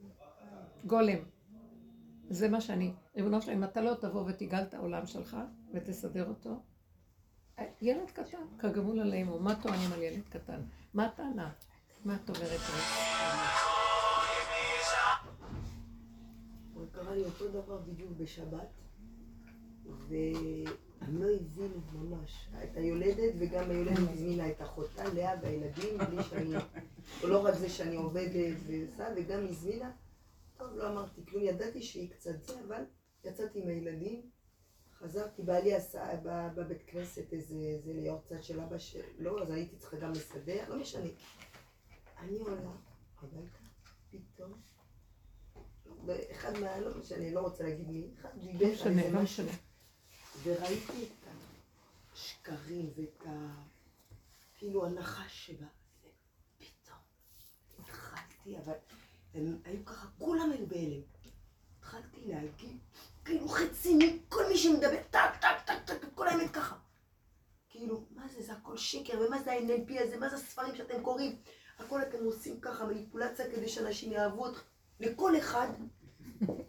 [0.85, 1.17] גולם.
[2.29, 2.93] זה מה שאני.
[3.15, 5.37] ריבונו שלם, אם אתה לא תבוא ותגאל את העולם שלך
[5.73, 6.59] ותסדר אותו,
[7.81, 10.61] ילד קטן, כגמול עליהם, מה טוענים על ילד קטן?
[10.93, 11.51] מה הטענה?
[12.05, 12.59] מה את אומרת?
[16.73, 18.67] הוא קרא לי אותו דבר בדיוק בשבת,
[20.07, 22.49] והם לא הבינו ממש.
[22.63, 26.55] את היולדת וגם היולדת הזמינה את אחותה, לאה והילדים, בלי שאני...
[27.23, 29.91] לא רק זה שאני עובדת ועושה, וגם הזמינה.
[30.57, 32.83] טוב, לא אמרתי כלום, ידעתי שהיא קצת זה, אבל
[33.23, 34.29] יצאתי עם הילדים,
[34.99, 36.21] חזרתי, בעלי עשה
[36.55, 41.09] בבית כנסת איזה, איזה ליורצת של אבא שלו, אז הייתי צריכה גם לסדר, לא משנה.
[42.19, 42.71] אני עולה
[43.21, 43.57] הביתה,
[44.11, 44.53] פתאום,
[46.31, 46.79] אחד מה...
[46.79, 49.45] לא משנה, לא רוצה להגיד מי, אחד דיבר לא על איזה לא משהו.
[50.45, 51.27] וראיתי את
[52.13, 53.31] השקרים ואת ה...
[54.57, 55.67] כאילו הנחש שבה,
[56.01, 56.99] ופתאום
[57.79, 58.73] התחלתי, אבל
[59.33, 61.01] הם היו ככה, כולם היו בהלם.
[61.79, 62.77] התחלתי להגיד,
[63.25, 66.75] כאילו חצי מכל מי שמדבר, טק, טק, טק, טק, כל האמת ככה.
[67.69, 71.35] כאילו, מה זה, זה הכל שקר, ומה זה ה-NLP הזה, מה זה הספרים שאתם קוראים?
[71.79, 74.63] הכל אתם עושים ככה, מניפולציה כדי שאנשים יאהבו אותך.
[74.99, 75.67] לכל אחד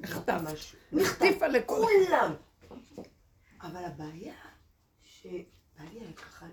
[0.00, 0.40] נכתב.
[0.52, 0.78] משהו.
[0.92, 1.86] נכתיפה לכל.
[3.66, 4.34] אבל הבעיה,
[5.02, 6.46] שבעלי היה ככה,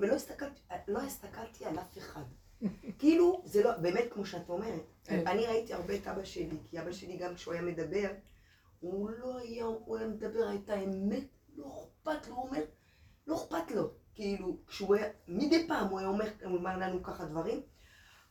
[0.00, 2.22] ולא הסתכלתי, לא הסתכלתי על אף אחד.
[2.98, 5.26] כאילו, זה לא, באמת כמו שאת אומרת, כן.
[5.26, 8.08] אני ראיתי הרבה את אבא שלי, כי אבא שלי גם כשהוא היה מדבר,
[8.80, 11.24] הוא לא היה, הוא היה מדבר את האמת,
[11.56, 12.60] לא אכפת לו, הוא אומר,
[13.26, 13.90] לא אכפת לו.
[14.14, 17.62] כאילו, כשהוא היה, מדי פעם הוא היה אומר, הוא אמר לנו ככה דברים,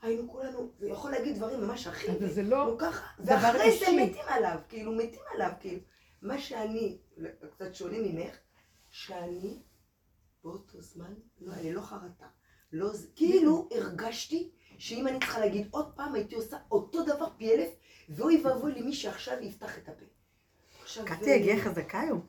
[0.02, 3.86] היינו כולנו, הוא יכול להגיד דברים ממש הכי, אבל זה לא ככה, ואחרי זה.
[4.02, 5.80] מתים עליו, כאילו, מתים עליו, כאילו.
[6.26, 6.98] מה שאני,
[7.52, 8.36] קצת שונה ממך,
[8.90, 9.60] שאני
[10.44, 12.28] באותו זמן, לא, אני לא חרטה.
[12.72, 17.70] לא, כאילו הרגשתי שאם אני צריכה להגיד עוד פעם, הייתי עושה אותו דבר פי אלף,
[18.10, 20.06] ואוי ואבוי למי שעכשיו יפתח את הפה.
[21.06, 22.28] קטי הגיעה חזקה היום.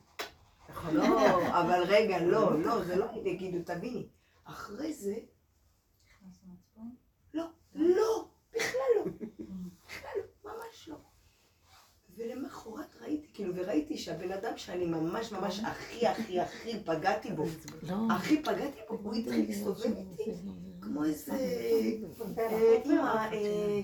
[0.92, 4.08] לא, אבל רגע, לא, לא, זה לא יגידו, תביני.
[4.44, 5.14] אחרי זה,
[7.34, 8.28] לא, לא.
[8.52, 9.04] בכלל לא,
[10.44, 10.96] ממש לא.
[12.16, 17.44] ולמחרת ראיתי, כאילו, וראיתי שהבן אדם שאני ממש ממש הכי הכי הכי פגעתי בו,
[17.82, 17.94] לא.
[18.16, 20.32] הכי פגעתי בו, הוא התחיל להסתובב איתי
[20.80, 23.80] כמו איזה אה, אימא, אה,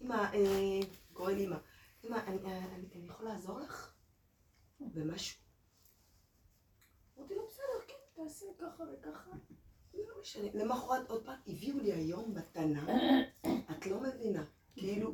[0.00, 0.80] אימא, אה,
[1.12, 1.56] קורא לי אימא,
[2.04, 2.38] אימא, אני-
[2.94, 3.94] אני יכול לעזור לך?
[4.80, 5.40] במשהו?
[7.18, 9.30] אמרתי לו, בסדר, כן, תעשה ככה וככה.
[9.94, 10.48] לא משנה.
[10.54, 12.86] למחרת עוד פעם, הביאו לי היום מתנה,
[13.70, 14.44] את לא מבינה,
[14.76, 15.12] כאילו...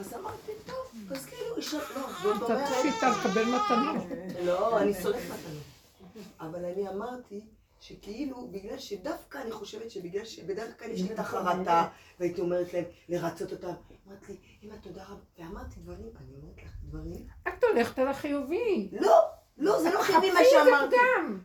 [0.00, 2.68] אז אמרתי, טוב, אז כאילו, אישה, לא, זאת אתה אומרת...
[2.68, 4.18] פשיטה לקבל מתנות.
[4.44, 6.24] לא, אני שונאת מתנות.
[6.40, 7.40] אבל אני אמרתי
[7.80, 11.88] שכאילו, בגלל שדווקא אני חושבת שבגלל שבדרך כלל יש לי את החרטה,
[12.20, 13.72] והייתי אומרת להם, לרצות אותם.
[14.08, 15.20] אמרת לי, אמא, תודה רבה.
[15.38, 17.26] ואמרתי דברים, אני אומרת לך דברים.
[17.48, 18.88] את הולכת על החיובי.
[18.92, 19.20] לא,
[19.60, 20.96] לא, זה לא חיובי מה שאמרתי.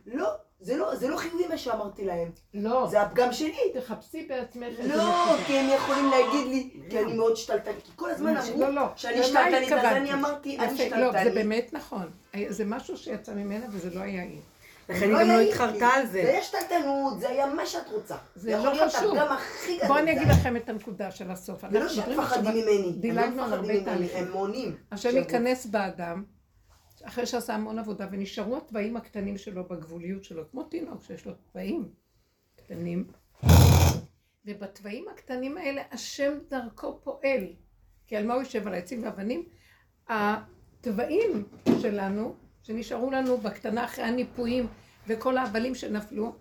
[0.06, 0.28] לא,
[0.60, 3.72] זה לא, זה לא חיובי מה שאמרתי להם, לא, זה הפגם שלי.
[3.74, 5.36] תחפשי בעצמך לא.
[5.46, 8.86] כי הם יכולים להגיד לי, כי אני מאוד שתלטנית, כי כל הזמן אמרו לא, לא.
[8.96, 9.84] שאני שתלטנית, אז?
[9.84, 11.34] אני אמרתי, אני יפה, לא, זה שתלטנית.
[11.34, 12.10] באמת נכון.
[12.48, 14.40] זה משהו שיצא ממנה וזה לא היה היא.
[14.88, 15.86] לכן היא גם לא התחרטה.
[15.86, 16.18] על זה זה.
[16.28, 18.16] היה שתלטנות, זה היה מה שאת רוצה.
[18.34, 19.16] זה לא חשוב.
[19.86, 20.28] בואו אני אגיד.
[20.28, 21.64] לכם את הנקודה של הסוף.
[21.70, 24.24] זה לא שהם עכשיו מפחדים ממני, דילגנו לא על הרבה תהליכים.
[24.24, 24.76] הם מונים.
[24.92, 25.22] השם שיבואו.
[25.24, 26.24] ייכנס באדם,
[27.08, 31.88] אחרי שעשה המון עבודה, ונשארו התוואים הקטנים שלו בגבוליות שלו, כמו תינוק שיש לו תוואים
[32.56, 33.06] קטנים.
[34.44, 37.46] ובתוואים הקטנים האלה השם דרכו פועל.
[38.06, 38.66] כי על מה הוא יושב?
[38.66, 39.48] על העצים והאבנים?
[40.08, 41.48] התוואים
[41.80, 44.66] שלנו, שנשארו לנו בקטנה אחרי הניפויים
[45.06, 46.34] וכל ההבלים שנפלו,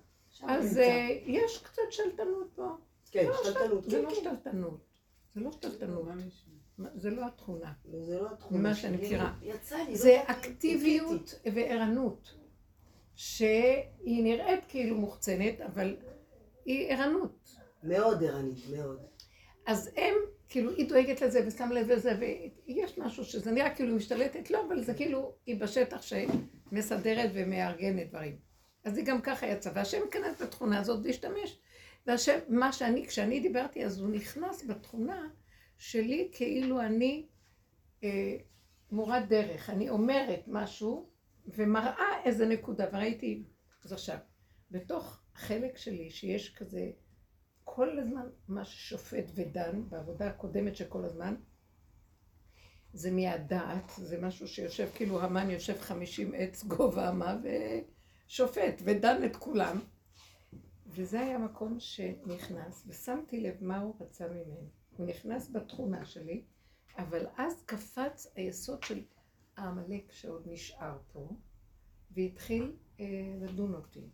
[0.43, 2.78] אז אה, יש קצת שלטנות פה.
[3.12, 3.84] כן, לא, שתלטנות.
[3.84, 4.15] זה כן, לא כן.
[4.15, 4.80] שתלטנות.
[5.36, 6.06] זה לא שתלטנות.
[6.96, 7.74] זה לא התכונה.
[7.86, 8.60] זה לא התחום.
[8.60, 8.76] ממה.
[8.76, 9.34] שאני מכירה.
[9.42, 9.92] יצא לי.
[9.92, 12.36] לא זה אקטיביות וערנות,
[13.16, 15.98] שהיא נראית כאילו מוחצנת, אבל
[16.66, 17.50] היא ערנות.
[17.84, 19.00] מאוד ערנית, מאוד.
[19.66, 20.14] אז הם,
[20.50, 24.66] כאילו, היא דואגת לזה ושם לב לזה, ויש משהו שזה נראה כאילו היא משתלטת, לא,
[24.68, 28.38] אבל זה כאילו היא בשטח שמסדרת ומארגנת דברים.
[28.84, 31.60] אז היא גם ככה יצאה, והשם ייכנס בתכונה הזאת להשתמש.
[32.08, 35.28] והשם, מה שאני, כשאני דיברתי, אז הוא נכנס בתכונה
[35.78, 37.28] שלי כאילו אני
[38.04, 38.38] אה,
[38.92, 39.70] מורת דרך.
[39.70, 41.10] אני אומרת משהו
[41.48, 43.44] ומראה איזה נקודה, וראיתי,
[43.86, 44.18] אז עכשיו,
[44.72, 46.92] בתוך החלק שלי שיש כזה
[47.64, 51.36] כל הזמן מה ששופט ודן בעבודה הקודמת של כל הזמן,
[52.94, 59.36] זה מהדעת, זה משהו שיושב, כאילו המן יושב חמישים עץ גובה אמה ושופט ודן את
[59.36, 59.80] כולם.
[60.88, 64.70] וזה היה מקום שנכנס, ושמתי לב מה הוא רצה ממני.
[64.98, 66.44] הוא נכנס בתכונה שלי,
[66.98, 69.04] אבל אז קפץ היסוד של
[69.58, 71.30] העמלק שעוד נשאר פה,
[72.12, 73.06] והתחיל אה,
[73.42, 74.10] לדון אותי.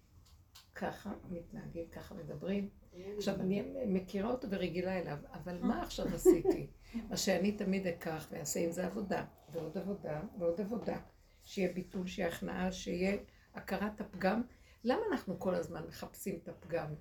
[0.75, 2.69] ככה מתנהגים, ככה מדברים.
[3.17, 6.67] עכשיו, אני מכירה אותו ורגילה אליו, אבל מה עכשיו עשיתי?
[7.09, 10.99] מה שאני תמיד אקח ואעשה עם זה עבודה, ועוד עבודה, ועוד עבודה.
[11.43, 13.17] שיהיה ביטול, שיהיה הכנעה, שיהיה
[13.53, 14.41] הכרת הפגם.
[14.83, 16.93] למה אנחנו כל הזמן מחפשים את הפגם?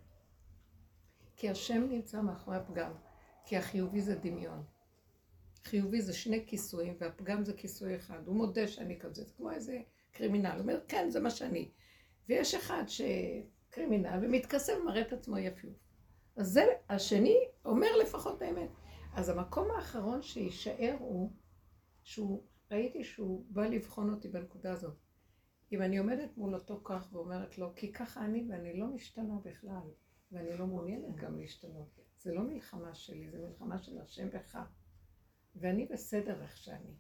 [1.37, 2.93] כי השם נמצא מאחורי הפגם.
[3.51, 4.63] כי החיובי זה דמיון.
[5.65, 8.27] חיובי זה שני כיסויים, והפגם זה כיסוי אחד.
[8.27, 9.81] הוא מודה שאני כזה, זה כמו איזה
[10.13, 10.51] קרימינל.
[10.51, 11.71] הוא אומר, כן, זה מה שאני.
[12.29, 15.75] ויש אחד שקרימינל ומתכסה ומראה את עצמו יפיוף.
[16.37, 18.71] אז זה, השני אומר לפחות האמת.
[19.15, 21.33] אז המקום האחרון שיישאר הוא,
[22.03, 24.97] שהוא, ראיתי שהוא בא לבחון אותי בנקודה הזאת.
[25.73, 29.91] אם אני עומדת מול אותו כך ואומרת לו, כי ככה אני ואני לא משתנה בכלל,
[30.33, 32.10] ואני לא מעוניינת גם להשתנות.
[32.23, 34.59] זה לא מלחמה שלי, זה מלחמה של השם בך.
[35.57, 36.95] ואני בסדר איך שאני.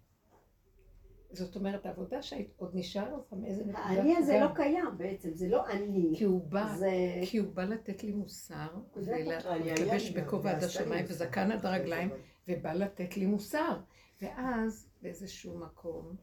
[1.33, 3.79] זאת אומרת, העבודה שעוד נשאר לך מאיזה נקודה...
[3.79, 4.41] האני הזה.
[4.41, 6.15] לא קיים בעצם, זה לא אני.
[6.19, 6.91] כי הוא בא, זה...
[7.27, 11.05] כי הוא בא לתת לי מוסר, ולהתלבש בכובע עד השמיים.
[11.09, 12.11] וזקן עד הרגליים,
[12.49, 13.81] ובא לתת לי מוסר.
[14.23, 16.17] ואז באיזשהו מקום,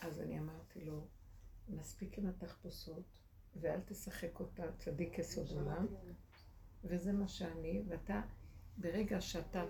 [0.00, 1.06] אז אני אמרתי לו,
[1.68, 3.20] מספיק עם התחפושות,
[3.56, 5.86] ואל תשחק אותה צדיק יסוד עולם,
[6.84, 8.20] וזה מה שאני, ואתה,
[8.76, 9.64] ברגע שאתה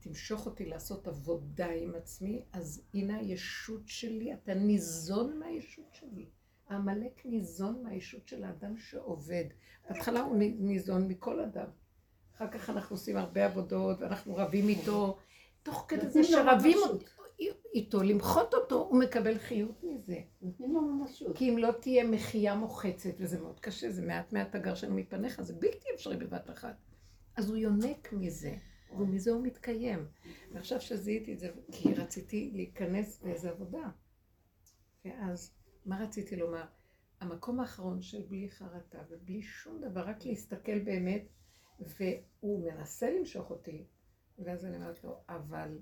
[0.00, 6.26] תמשוך אותי לעשות עבודה עם עצמי, אז הנה הישות שלי, אתה ניזון מהישות שלי.
[6.68, 9.44] העמלק ניזון מהישות של האדם שעובד.
[9.88, 11.68] בהתחלה הוא ניזון מכל אדם.
[12.36, 15.18] אחר כך אנחנו עושים הרבה עבודות, ואנחנו רבים איתו.
[15.62, 17.04] תוך כדי זה שרבים ממשות.
[17.74, 20.20] איתו, למחות אותו, הוא מקבל חיות מזה.
[20.42, 21.36] נותנים לו ממשות.
[21.36, 25.54] כי אם לא תהיה מחייה מוחצת, וזה מאוד קשה, זה מעט מעט הגרשנו מפניך, זה
[25.54, 26.76] בלתי אפשרי בבת אחת.
[27.36, 28.54] אז הוא יונק מזה,
[28.98, 30.06] ומזה הוא מתקיים.
[30.52, 33.88] ועכשיו שזיהיתי את זה, כי רציתי להיכנס באיזו עבודה.
[35.04, 35.54] ואז,
[35.86, 36.64] מה רציתי לומר?
[37.20, 41.24] המקום האחרון של בלי חרטה ובלי שום דבר, רק להסתכל באמת,
[41.80, 43.84] והוא מנסה למשוך אותי,
[44.38, 45.78] ואז אני אומרת לו, אבל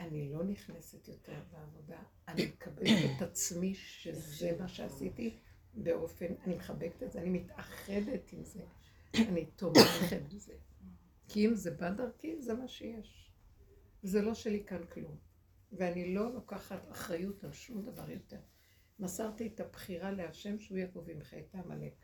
[0.00, 5.38] אני לא נכנסת יותר בעבודה, אני מקבלת את עצמי שזה מה שעשיתי
[5.74, 8.62] באופן, אני מחבקת את זה, אני מתאחדת עם זה,
[9.14, 10.54] אני תומכת בזה.
[11.28, 13.30] כי אם זה בא דרכי, זה מה שיש.
[14.02, 15.16] זה לא שלי כאן כלום.
[15.72, 18.40] ואני לא לוקחת אחריות על שום דבר יותר.
[18.98, 22.03] מסרתי את הבחירה להשם שהוא יבוא וימחה את העמלק.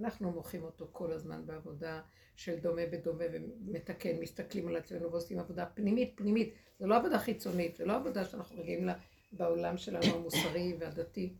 [0.00, 2.00] אנחנו מוחים אותו כל הזמן בעבודה
[2.36, 6.54] של דומה בדומה ומתקן, מסתכלים על עצמנו ועושים עבודה פנימית, פנימית.
[6.78, 8.94] זה לא עבודה חיצונית, זה לא עבודה שאנחנו רגילים לה
[9.32, 11.34] בעולם שלנו המוסרי והדתי.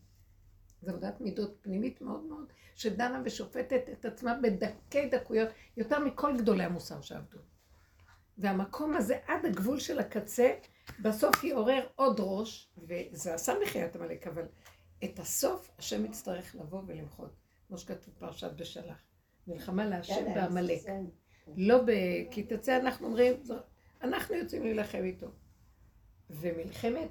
[0.82, 6.64] זו עבודת מידות פנימית מאוד מאוד, שדנה ושופטת את עצמה בדקי דקויות, יותר מכל גדולי
[6.64, 7.38] המוסר שעבדו.
[8.38, 10.54] והמקום הזה עד הגבול של הקצה,
[11.02, 14.44] בסוף יעורר עוד ראש, וזה עשה מחיית עמלק, אבל
[15.04, 17.43] את הסוף, השם יצטרך לבוא ולמחות.
[17.68, 18.98] כמו שכתוב פרשת בשלח.
[19.46, 20.82] מלחמה להשם בעמלק.
[21.56, 21.90] לא ב...
[22.30, 23.42] כי תצא, אנחנו אומרים,
[24.02, 25.26] אנחנו יוצאים להילחם איתו.
[26.30, 27.10] ומלחמת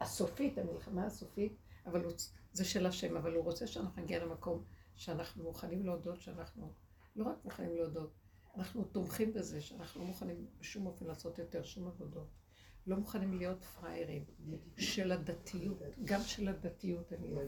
[0.00, 2.12] הסופית, המלחמה הסופית, אבל הוא,
[2.52, 6.72] זה של השם, אבל הוא רוצה שאנחנו נגיע למקום שאנחנו מוכנים להודות שאנחנו,
[7.16, 8.10] לא רק מוכנים להודות,
[8.56, 12.28] אנחנו תומכים בזה שאנחנו לא מוכנים בשום אופן לעשות יותר שום עבודות.
[12.86, 14.24] לא מוכנים להיות פראיירים
[14.76, 17.42] של הדתיות, גם של הדתיות אני לא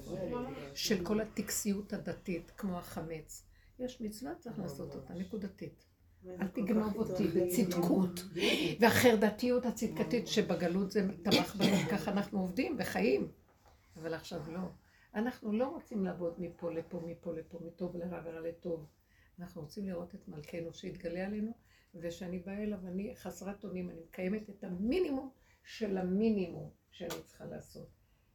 [0.75, 3.47] של כל הטקסיות הדתית, כמו החמץ.
[3.79, 5.85] יש מצווה, צריך לעשות אותה, נקודתית.
[6.27, 8.25] אל תגנוב אותי בצדקות.
[8.81, 13.29] והחרדתיות הצדקתית שבגלות זה טבח בנו, ככה אנחנו עובדים וחיים.
[13.97, 14.61] אבל עכשיו לא.
[15.15, 18.87] אנחנו לא רוצים לעבוד מפה לפה, מפה לפה, מטוב לרע ורע לטוב.
[19.39, 21.53] אנחנו רוצים לראות את מלכנו שיתגלה עלינו,
[21.95, 25.31] ושאני באה אליו, אני חסרת אונים, אני מקיימת את המינימום
[25.65, 27.89] של המינימום שאני צריכה לעשות.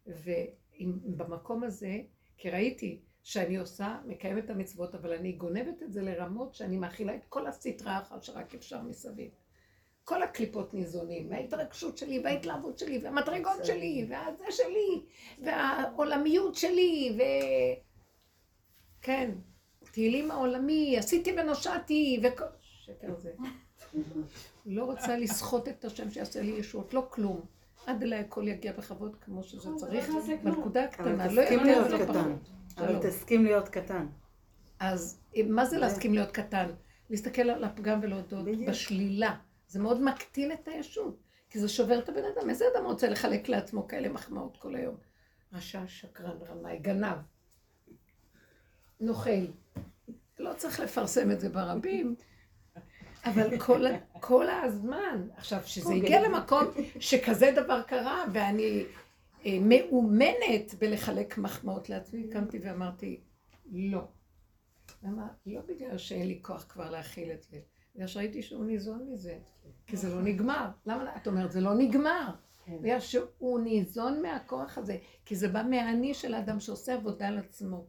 [0.07, 1.99] ובמקום הזה,
[2.37, 7.15] כי ראיתי שאני עושה, מקיימת את המצוות, אבל אני גונבת את זה לרמות שאני מאכילה
[7.15, 9.31] את כל הסטרה האחת שרק אפשר מסביב.
[10.03, 15.01] כל הקליפות ניזונים, וההתרגשות שלי, וההתלהבות שלי, והמדרגות שלי, והזה שלי,
[15.43, 17.21] והעולמיות שלי, ו...
[19.01, 19.31] כן,
[19.91, 22.45] תהילים העולמי, עשיתי ונושעתי, וכל...
[22.87, 23.31] שקר זה.
[24.65, 27.41] לא רוצה לסחוט את השם שיעשה לי ישועות, לא כלום.
[27.85, 30.09] עד אליי הכל יגיע בכבוד כמו שזה צריך,
[30.43, 32.49] בנקודה הקטנה, לא יותר ולא פחות.
[32.77, 34.07] אבל תסכים להיות קטן.
[34.79, 35.19] אז
[35.49, 36.69] מה זה להסכים להיות קטן?
[37.09, 39.35] להסתכל על הפגם ולהודות בשלילה.
[39.67, 42.49] זה מאוד מקטין את הישות, כי זה שובר את הבן אדם.
[42.49, 44.95] איזה אדם רוצה לחלק לעצמו כאלה מחמאות כל היום?
[45.53, 47.17] רשע, שקרן, רמאי, גנב,
[48.99, 49.45] נוכל.
[50.39, 52.15] לא צריך לפרסם את זה ברבים,
[53.25, 53.85] אבל כל,
[54.19, 56.65] כל הזמן, עכשיו, שזה הגיע למקום
[56.99, 58.85] שכזה דבר קרה, ואני
[59.45, 63.21] אה, מאומנת בלחלק מחמאות לעצמי, קמתי ואמרתי,
[63.71, 64.07] לא.
[65.03, 65.27] למה?
[65.45, 67.57] לא בגלל שאין לי כוח כבר להכיל את זה,
[67.95, 69.37] בגלל שראיתי שהוא ניזון מזה,
[69.87, 70.69] כי זה לא נגמר.
[70.85, 72.31] למה את אומרת, זה לא נגמר?
[72.65, 72.81] כן.
[72.81, 77.87] בגלל שהוא ניזון מהכוח הזה, כי זה בא מהאני של האדם שעושה עבודה על עצמו.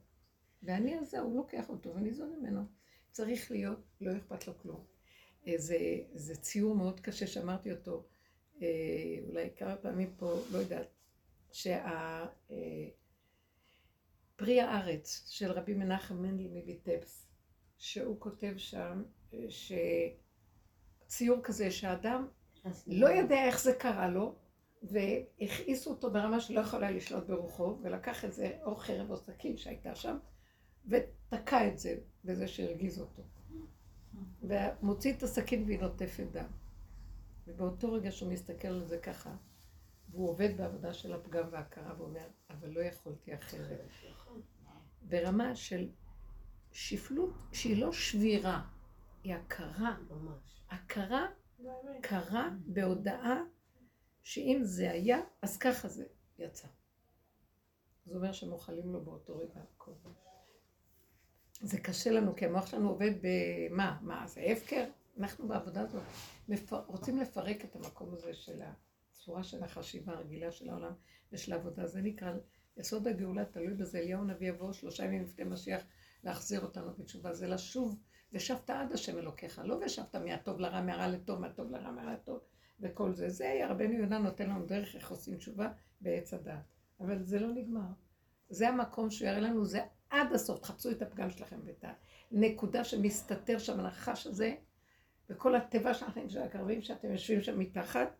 [0.63, 2.61] והאני הזה, הוא לוקח אותו וניזון ממנו.
[3.11, 4.98] צריך להיות, לא אכפת לו כלום.
[5.49, 5.79] אה, זה,
[6.15, 8.07] זה ציור מאוד קשה שאמרתי אותו,
[8.63, 8.67] אה,
[9.29, 10.89] אולי כמה פעמים פה, לא יודעת,
[11.53, 12.27] שה...
[14.37, 17.27] פרי הארץ של רבי מנחם מנדל מביטפס,
[17.79, 19.03] שהוא כותב שם
[21.09, 22.29] שציור כזה שהאדם
[22.87, 24.35] לא יודע איך זה קרה לו,
[24.83, 29.95] והכעיסו אותו ברמה שלא יכולה לשלוט ברוחו, ולקח את זה, או חרב או סכין שהייתה
[29.95, 30.19] שם,
[30.87, 33.23] ותקע את זה בזה שהרגיז אותו.
[34.43, 36.51] ומוציא את הסכין והיא נוטפת דם.
[37.47, 39.37] ובאותו רגע שהוא מסתכל על זה ככה,
[40.11, 43.81] והוא עובד בעבודה של הפגם וההכרה ואומר, אבל לא יכולתי אחרת.
[45.03, 45.89] ברמה של
[46.73, 48.65] שפלות שהיא לא שבירה,
[49.25, 49.97] היא הכרה.
[50.11, 50.63] ממש.
[50.71, 51.27] הכרה
[52.01, 53.43] קרה בהודעה
[54.23, 56.05] שאם זה היה, אז ככה זה
[56.39, 56.69] יצא.
[58.07, 59.93] זה אומר שמוחלים לו באותו רגע הכל.
[61.61, 63.99] זה קשה לנו, כי המוח שלנו עובד במה?
[64.03, 64.85] מה, זה הפקר?
[65.19, 66.03] אנחנו בעבודה הזאת
[66.49, 66.83] מפר...
[66.87, 68.61] רוצים לפרק את המקום הזה של
[69.13, 70.93] הצורה של החשיבה הרגילה של העולם
[71.33, 71.87] ושל העבודה.
[71.87, 72.33] זה נקרא
[72.77, 75.83] יסוד הגאולה תלוי בזה, אליהו הנביא יבוא שלושה ימים לפני משיח
[76.25, 77.99] להחזיר אותנו בתשובה, זה לשוב
[78.33, 82.41] ושבת עד השם אלוקיך, לא ושבת מהטוב לרע, מהרע לטוב, מהטוב לרע, מהרע לטוב,
[82.81, 83.29] וכל זה.
[83.29, 86.65] זה רבנו יהודה נותן לנו דרך איך עושים תשובה בעץ הדעת.
[87.01, 87.89] אבל זה לא נגמר.
[88.49, 91.85] זה המקום שהוא יראה לנו, זה עד הסוף, תחפשו את הפגם שלכם ואת
[92.33, 94.55] הנקודה שמסתתר שם, הנחש הזה,
[95.31, 98.17] וכל התיבה שלכם, של הקרבים שאתם יושבים שם מתחת,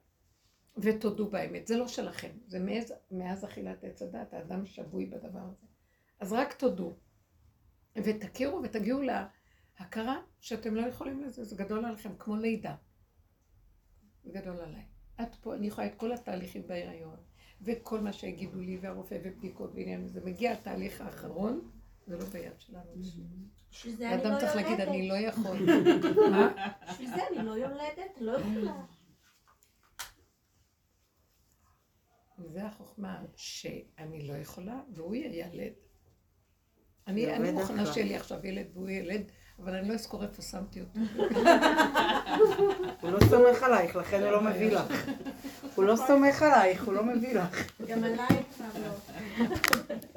[0.77, 1.67] ותודו באמת.
[1.67, 5.67] זה לא שלכם, זה מאז, מאז אכילת עץ הדת, האדם שבוי בדבר הזה.
[6.21, 6.97] אז רק תודו,
[7.97, 12.75] ותכירו ותגיעו להכרה שאתם לא יכולים לזה, זה גדול עליכם, כמו לידה.
[14.25, 14.83] זה גדול עליי.
[15.23, 17.17] את פה, אני יכולה את כל התהליכים בהיריון,
[17.63, 21.71] וכל מה שיגידו לי, והרופא ובדיקות ועניין, זה מגיע התהליך האחרון,
[22.09, 22.91] זה לא ביד שלנו.
[24.15, 25.57] אדם צריך להגיד, אני לא יכול.
[27.15, 28.83] זה אני לא יולדת, לא יכולה.
[32.39, 35.73] וזה החוכמה שאני לא יכולה, והוא ילד.
[37.07, 39.23] אני, אני מוכנה שיהיה לי עכשיו ילד והוא ילד,
[39.59, 41.01] אבל אני לא אזכור איפה שמתי אותו.
[43.03, 45.11] הוא לא סומך עלייך, לכן הוא לא מביא לך.
[45.75, 47.81] הוא לא סומך עלייך, הוא לא מביא לך.
[47.89, 48.89] גם עלייך כבר לא.
[49.39, 49.47] לא,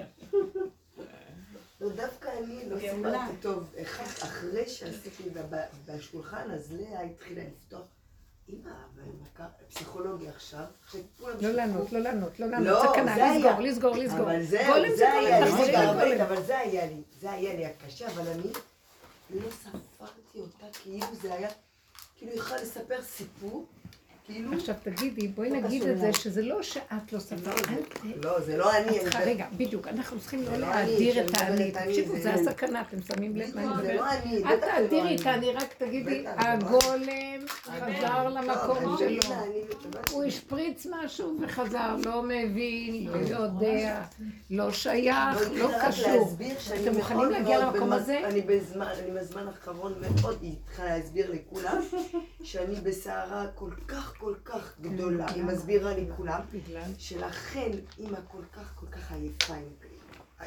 [2.72, 3.74] לא סיפרתי טוב,
[4.24, 5.24] אחרי שעשיתי
[5.86, 7.86] בשולחן, אז לאה התחילה לפתוח
[8.50, 10.60] אמא, אבל פסיכולוגיה עכשיו,
[11.20, 11.48] לא שכחו.
[11.48, 13.60] לענות, לא לענות, לא לענות, לא, סכנה, זה היה.
[13.60, 14.22] לסגור, לסגור, לסגור.
[14.22, 18.52] אבל זה, היה לי, אבל זה היה לי, זה היה לי הקשה, אבל אני
[19.30, 21.50] לא ספרתי אותה, כאילו זה היה,
[22.18, 23.66] כאילו היא יכולה לספר סיפור,
[24.54, 26.14] עכשיו תגידי, בואי לא נגיד את זה.
[26.14, 27.68] שזה לא שאת לא ספרת.
[27.70, 31.64] אל- לא, זה לא אני, צריכה, רגע, בדיוק, אנחנו צריכים לא לא להאדיר את האני.
[31.64, 32.34] אני, תקשיבו, זה.
[32.34, 33.96] הסכנה, אתם שמים לב מה אני זה מדברת?
[33.96, 35.16] לא אני, אל לא תאדירי.
[35.16, 39.36] את האני, רק תגידי, לא הגולם חזר לא, למקום שלו.
[40.12, 44.02] הוא השפריץ משהו וחזר, לא מבין, לא יודע,
[44.50, 46.38] לא שייך, לא, לא קשור.
[46.84, 48.20] אתם מוכנים להגיע למקום הזה?
[48.26, 48.88] אני בזמן,
[49.48, 51.82] האחרון מאוד, התחילה להסביר לכולם
[52.44, 55.26] שאני בסערה כל כך כל כך גדולה.
[55.32, 59.54] היא מסבירה לכולם, בגלל שלכן אימא כל כך כל כך עייפה.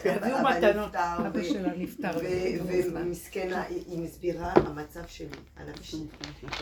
[0.02, 0.96] שיביאו אבא מתנות.
[0.96, 2.10] אבא שלה נפטר.
[2.94, 5.96] ומסכנה, היא מסבירה המצב שלי, הנפשי.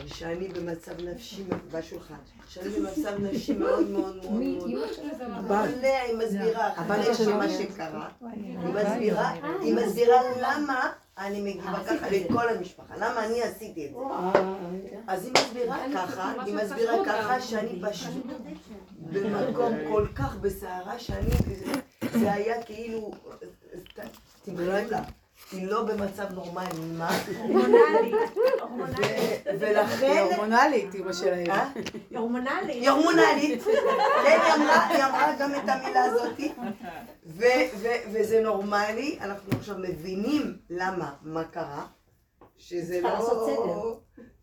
[0.06, 2.14] שאני במצב נפשי בשולחן.
[2.48, 4.70] שאני במצב נפשי מאוד מאוד מאוד מאוד.
[5.84, 7.50] היא מסבירה אחרי אומרת.
[7.50, 8.08] שקרה.
[9.60, 13.98] היא מסבירה למה אני מגיבה ככה לכל המשפחה, למה אני עשיתי את זה.
[15.06, 18.26] אז היא מסבירה ככה, היא מסבירה ככה שאני פשוט
[19.12, 21.30] במקום כל כך בסערה שאני,
[22.12, 23.10] זה היה כאילו,
[24.44, 25.02] תמחלו לה,
[25.52, 27.10] היא לא במצב נורמלי, מה?
[28.60, 29.31] הורמונלית.
[29.62, 31.50] ולכן, הורמונלית, אמא שלהם.
[31.50, 31.68] אה?
[32.16, 32.68] הורמונלית.
[32.68, 33.70] היא הורמונלית, כן,
[34.24, 36.40] היא אמרה, היא אמרה גם את המילה הזאת,
[37.26, 37.44] ו-
[37.76, 41.86] ו- וזה נורמלי, אנחנו עכשיו מבינים למה, מה קרה,
[42.56, 43.40] שזה לא...
[43.46, 43.94] סדר.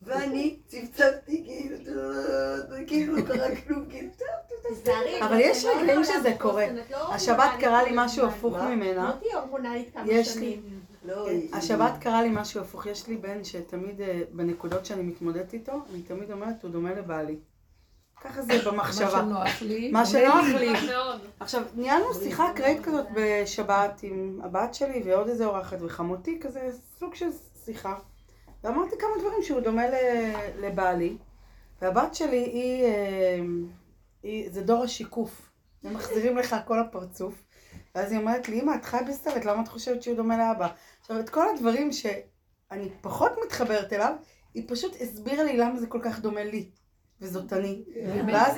[0.01, 1.77] ואני צפצפתי כאילו,
[2.87, 4.09] כאילו לא קרה כלום, כאילו,
[5.21, 6.65] אבל יש רגעים שזה קורה.
[7.09, 8.25] השבת קרה לי משהו.
[8.25, 8.75] הפוך מה?
[8.75, 9.03] ממנה.
[9.03, 10.78] לא תהיי הורמונלית כמה שנים.
[11.09, 15.01] לא, כן, היא- השבת קרה לי משהו הפוך, יש לי בן שתמיד אה, בנקודות שאני
[15.03, 17.39] מתמודדת איתו, אני תמיד אומרת, הוא דומה לבעלי.
[18.21, 19.09] ככה זה מה במחשבה.
[19.11, 19.91] שנוח לי.
[19.91, 20.73] מה שנוח לי.
[21.39, 27.15] עכשיו, ניהלנו שיחה אקראית כזאת בשבת עם הבת שלי ועוד איזה אורחת וחמותי, כזה סוג
[27.15, 27.29] של
[27.65, 27.95] שיחה.
[28.63, 30.33] ואמרתי כמה דברים שהוא דומה ל-
[30.65, 31.17] לבעלי.
[31.81, 33.39] והבת שלי היא, אה,
[34.23, 35.49] היא, זה דור השיקוף.
[35.83, 37.33] הם מחזירים לך הכל לפרצוף.
[37.95, 40.67] ואז היא אומרת לי, אמא, את חיה בסרט, למה את חושבת שהוא דומה לאבא?
[41.09, 44.13] עכשיו, את כל הדברים שאני פחות מתחברת אליו,
[44.53, 46.69] היא פשוט הסבירה לי למה זה כל כך דומה לי.
[47.21, 47.83] וזאת אני.
[48.27, 48.55] ואז,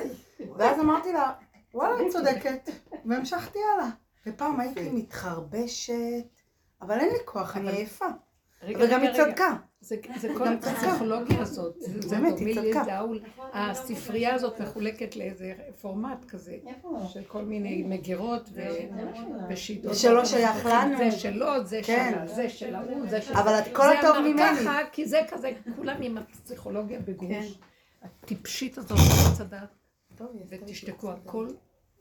[0.56, 1.32] ואז אמרתי לה,
[1.74, 2.70] וואלה, את צודקת.
[3.04, 3.88] והמשכתי הלאה.
[4.26, 5.94] ופעם הייתי מתחרבשת,
[6.82, 8.06] אבל אין לי כוח, אני עייפה.
[8.68, 9.12] וגם היא.
[9.12, 9.56] צדקה.
[9.82, 11.74] זה, זה כל הפסיכולוגיה הזאת.
[11.78, 13.00] זה באמת, היא צדקה.
[13.00, 13.20] לאול.
[13.52, 16.58] הספרייה הזאת מחולקת לאיזה פורמט כזה,
[17.08, 18.62] של כל מיני מגירות ו-
[19.48, 19.94] ושיטות.
[19.94, 20.98] זה שלא שייך לנו.
[20.98, 22.12] זה שלו, זה כן.
[22.14, 23.34] שלה, זה של ההוא, זה של...
[23.34, 24.56] אבל את כל הטוב זה אמר ממני.
[24.60, 27.12] ככה, כי זה כזה, כולם עם הפסיכולוגיה כן.
[27.12, 27.58] בגרוש.
[28.02, 29.76] הטיפשית הזאת עץ הדת.
[30.12, 31.10] עשתה לי ותשתקו.
[31.10, 31.48] הכל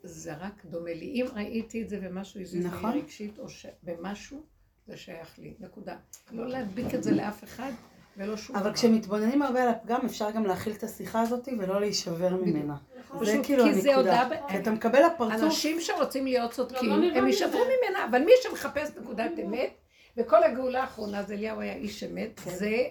[0.04, 1.06] זה רק דומה לי.
[1.06, 2.92] אם ראיתי את זה ומשהו הזיז נכון.
[2.92, 3.66] רגשית, או ש...
[3.84, 4.44] במשהו,
[4.92, 5.96] זה שייך לי, נקודה.
[6.32, 7.72] לא להדביק את זה לאף אחד,
[8.18, 8.66] ולא שום דבר.
[8.66, 12.78] אבל כשמתבוננים הרבה על הפגם, אפשר גם להכיל את השיחה הזאת ולא להישבר ממנה.
[12.96, 14.30] זה פשוט כאילו זה הנקודה.
[14.50, 17.58] כי אתה מקבל לפרצוף, אנשים שרוצים להיות צודקים, לא, לא נראה הם לי יישברו זה.
[17.58, 19.74] ממנה, אבל מי שמחפש נקודת אמת,
[20.18, 22.52] וכל הגאולה האחרונה, זה אליהו היה איש אמת, כן.
[22.52, 22.84] זה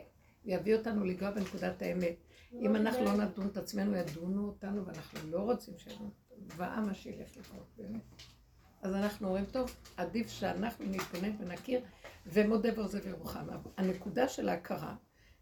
[0.44, 2.14] יביא אותנו לנגוע בנקודת האמת.
[2.52, 6.48] אם אנחנו לא נדון את עצמנו, ידונו אותנו, ואנחנו לא רוצים שידונו אותנו.
[6.54, 8.00] זוועה שילך לקרות, באמת.
[8.82, 11.80] אז אנחנו אומרים, טוב, עדיף שאנחנו נתבונן ונכיר,
[12.26, 13.46] ומודה ועוזב ירוחם.
[13.76, 14.94] הנקודה של ההכרה,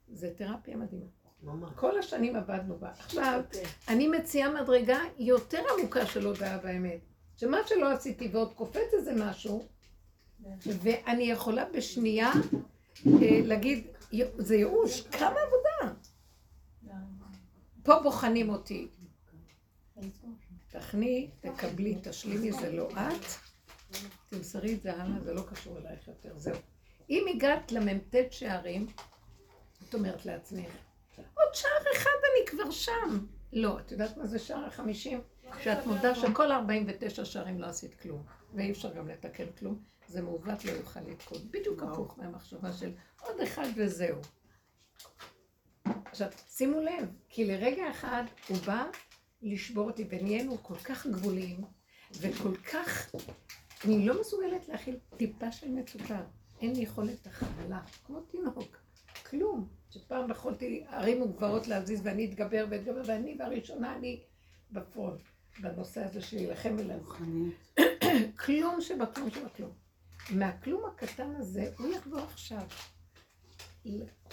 [0.09, 1.05] זה תרפיה מדהימה.
[1.43, 1.71] ממש.
[1.77, 2.91] כל השנים עבדנו בה.
[2.91, 3.41] עכשיו,
[3.89, 7.01] אני מציעה מדרגה יותר עמוקה של הודעה באמת.
[7.37, 9.63] שמה שלא עשיתי ועוד קופץ איזה משהו,
[10.67, 12.31] ואני יכולה בשנייה
[13.07, 15.95] אה, להגיד, "י- זה ייאוש, כמה עבודה.
[17.83, 18.89] פה בוחנים אותי.
[20.71, 23.25] תכני, תקבלי, תשלימי, זה לא את.
[24.29, 26.57] תמסרי את זה הלאה, זה לא קשור אלייך יותר, זהו.
[27.11, 28.87] אם הגעת למ"ט שערים,
[29.89, 30.71] את אומרת לעצמך,
[31.17, 33.27] עוד שער אחד אני כבר שם.
[33.53, 35.21] לא, את יודעת מה זה שער החמישים?
[35.63, 38.23] שאת מודה שכל 49 שערים לא עשית כלום,
[38.55, 41.39] ואי אפשר גם לתקן כלום, זה מעוות לא יוכל לתקון.
[41.51, 44.19] בדיוק הפוך מהמחשבה של עוד אחד וזהו.
[46.05, 48.85] עכשיו, שימו לב, כי לרגע אחד הוא בא
[49.43, 51.65] לשבור אותי, ונהיינו כל כך גבוליים,
[52.21, 53.15] וכל כך...
[53.85, 56.23] אני לא מסוגלת להכיל טיפה של מצוקה.
[56.61, 58.77] אין לי יכולת הכלה, כמו תינוק.
[59.31, 59.69] כלום.
[59.91, 64.21] שפעם יכולתי ערים וגברות להזיז ואני אתגבר ואתגבר, ואני והראשונה אני
[64.73, 65.21] בפרונט,
[65.61, 66.77] בנושא הזה של להילחם.
[67.21, 67.51] אני-
[68.45, 69.71] כלום שבכלום שבכלום.
[70.31, 72.63] מהכלום הקטן הזה, הוא יחזור עכשיו.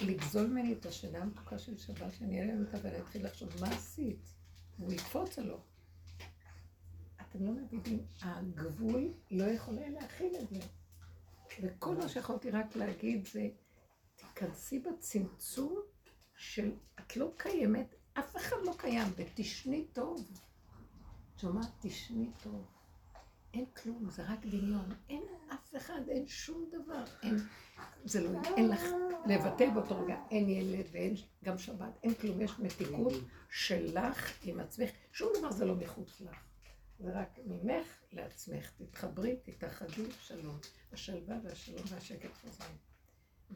[0.00, 4.35] לגזול ממני את השינה המתוקה של שבת, שאני אעלה אותה ואני אתחיל לחשוב, מה עשית?
[4.78, 5.58] הוא יקפוץ עלו.
[7.20, 10.60] אתם לא מבינים, הגבול לא יכול היה להכיל את זה.
[11.62, 13.48] וכל מה שיכולתי רק להגיד זה,
[14.16, 15.80] תיכנסי בצמצום
[16.36, 20.30] של את לא קיימת, אף אחד לא קיים, ותשני טוב.
[21.36, 21.68] שומעת?
[21.80, 22.75] תשני טוב.
[23.56, 24.92] אין כלום, זה רק דמיון.
[25.08, 25.22] אין
[25.54, 27.04] אף אחד, אין שום דבר.
[27.22, 27.36] אין,
[28.04, 28.82] זה לא, אין לך
[29.26, 33.12] לבטל באותו רגע, אין ילד ואין גם שבת, אין כלום, יש מתיקות
[33.50, 34.90] שלך עם עצמך.
[35.12, 36.36] שום דבר זה לא מחוץ לך.
[36.98, 38.70] זה רק ממך לעצמך.
[38.70, 40.58] תתחברי, תתאחדי, שלום.
[40.92, 42.76] השלווה והשלום והשקט חוזרים.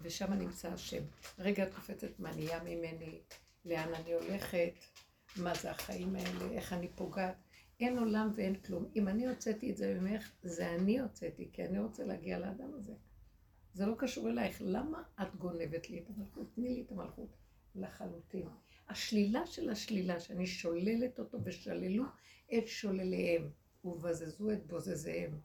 [0.03, 1.03] ושם נמצא השם.
[1.39, 3.21] רגע את קופצת מה נהיה ממני,
[3.65, 4.73] לאן אני הולכת,
[5.37, 7.50] מה זה החיים האלה, איך אני פוגעת.
[7.81, 8.91] אין עולם ואין כלום.
[8.97, 12.93] אם אני הוצאתי את זה ממך, זה אני הוצאתי, כי אני רוצה להגיע לאדם הזה.
[13.73, 14.63] זה לא קשור אלייך.
[14.65, 16.47] למה את גונבת לי את המלכות?
[16.55, 17.37] תני לי את המלכות
[17.75, 18.49] לחלוטין.
[18.89, 22.05] השלילה של השלילה, שאני שוללת אותו ושללו
[22.59, 23.51] את שולליהם,
[23.85, 25.41] ובזזו את בוזזיהם,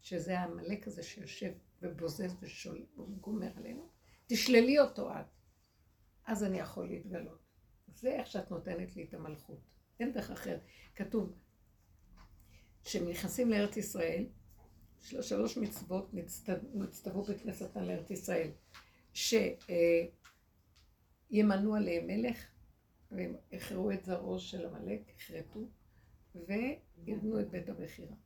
[0.00, 2.34] שזה העמלק הזה שיושב ובוזז
[2.98, 3.88] וגומר עלינו,
[4.26, 5.26] תשללי אותו את.
[6.26, 7.38] אז אני יכול להתגלות.
[7.94, 9.60] זה איך שאת נותנת לי את המלכות.
[10.00, 10.60] אין דרך אחרת.
[10.94, 11.32] כתוב,
[12.86, 14.26] כשהם נכנסים לארץ ישראל,
[15.00, 16.14] שלוש מצוות
[16.74, 18.50] נצטוו בכנסתן לארץ ישראל,
[19.14, 19.54] שימנו
[21.74, 22.46] עליהם מלך,
[23.10, 25.60] והם הכרעו את זרעו של עמלק, הכרתו,
[26.34, 28.16] ויבנו את בית המכירה.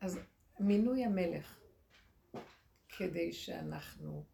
[0.00, 0.18] אז
[0.60, 1.60] מינוי המלך,
[2.88, 4.24] כדי שאנחנו,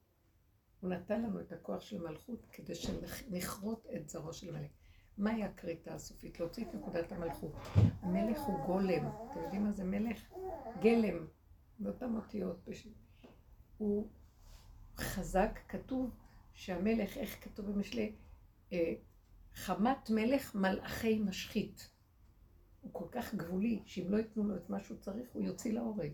[0.81, 4.78] הוא נתן לנו את הכוח של מלכות כדי שנכרות את זרעו של המלך.
[5.19, 6.41] מהי הכריתה הסופית?
[6.41, 7.53] להוציא את נקודת המלכות.
[8.03, 9.07] המלך הוא גולם.
[9.31, 10.35] אתם יודעים מה זה מלך?
[10.81, 11.27] גלם.
[11.79, 12.69] באותן אותיות.
[13.79, 14.09] הוא
[14.97, 16.11] חזק, כתוב
[16.53, 18.16] שהמלך, איך כתוב במשלי?
[18.73, 18.95] אה,
[19.55, 21.91] חמת מלך מלאכי משחית.
[22.81, 26.12] הוא כל כך גבולי, שאם לא ייתנו לו את מה שהוא צריך, הוא יוציא להורג.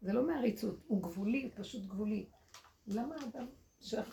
[0.00, 2.28] זה לא מעריצות, הוא גבולי, הוא פשוט גבולי.
[2.86, 3.46] למה אדם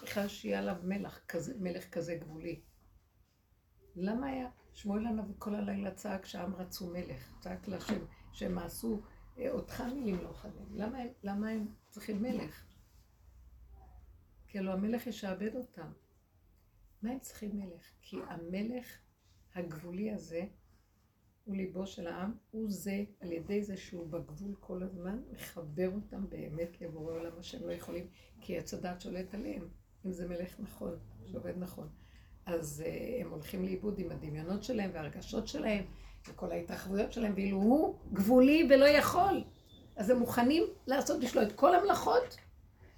[0.03, 2.61] בכלל שיהיה עליו מלך כזה, מלך כזה גבולי?
[3.95, 7.39] למה היה שמואל הנביא כל הלילה צעק שהעם רצו מלך?
[7.39, 9.01] צעק להשם, שהם עשו
[9.37, 9.83] אה, אותך
[10.23, 10.67] לא חדים.
[10.71, 12.65] למה, למה הם צריכים מלך?
[14.47, 15.91] כי הלוא המלך ישעבד אותם.
[17.01, 17.91] מה הם צריכים מלך?
[18.01, 18.97] כי המלך
[19.55, 20.45] הגבולי הזה
[21.43, 26.29] הוא ליבו של העם, הוא זה, על ידי זה שהוא בגבול כל הזמן, מחבר אותם
[26.29, 28.07] באמת לבורא עולם, מה שהם לא יכולים,
[28.41, 29.67] כי עץ שולט עליהם,
[30.05, 31.89] אם זה מלך נכון, שעובד נכון.
[32.45, 35.83] אז uh, הם הולכים לאיבוד עם הדמיונות שלהם והרגשות שלהם,
[36.27, 39.43] וכל ההתרחבויות שלהם, ואילו הוא גבולי ולא יכול.
[39.95, 42.37] אז הם מוכנים לעשות בשבילו את כל המלאכות,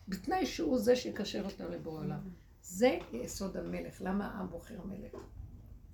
[0.08, 2.20] בתנאי שהוא זה שיקשר אותם לבורא עולם.
[2.62, 4.02] זה יסוד המלך.
[4.02, 5.16] למה העם בוחר מלך?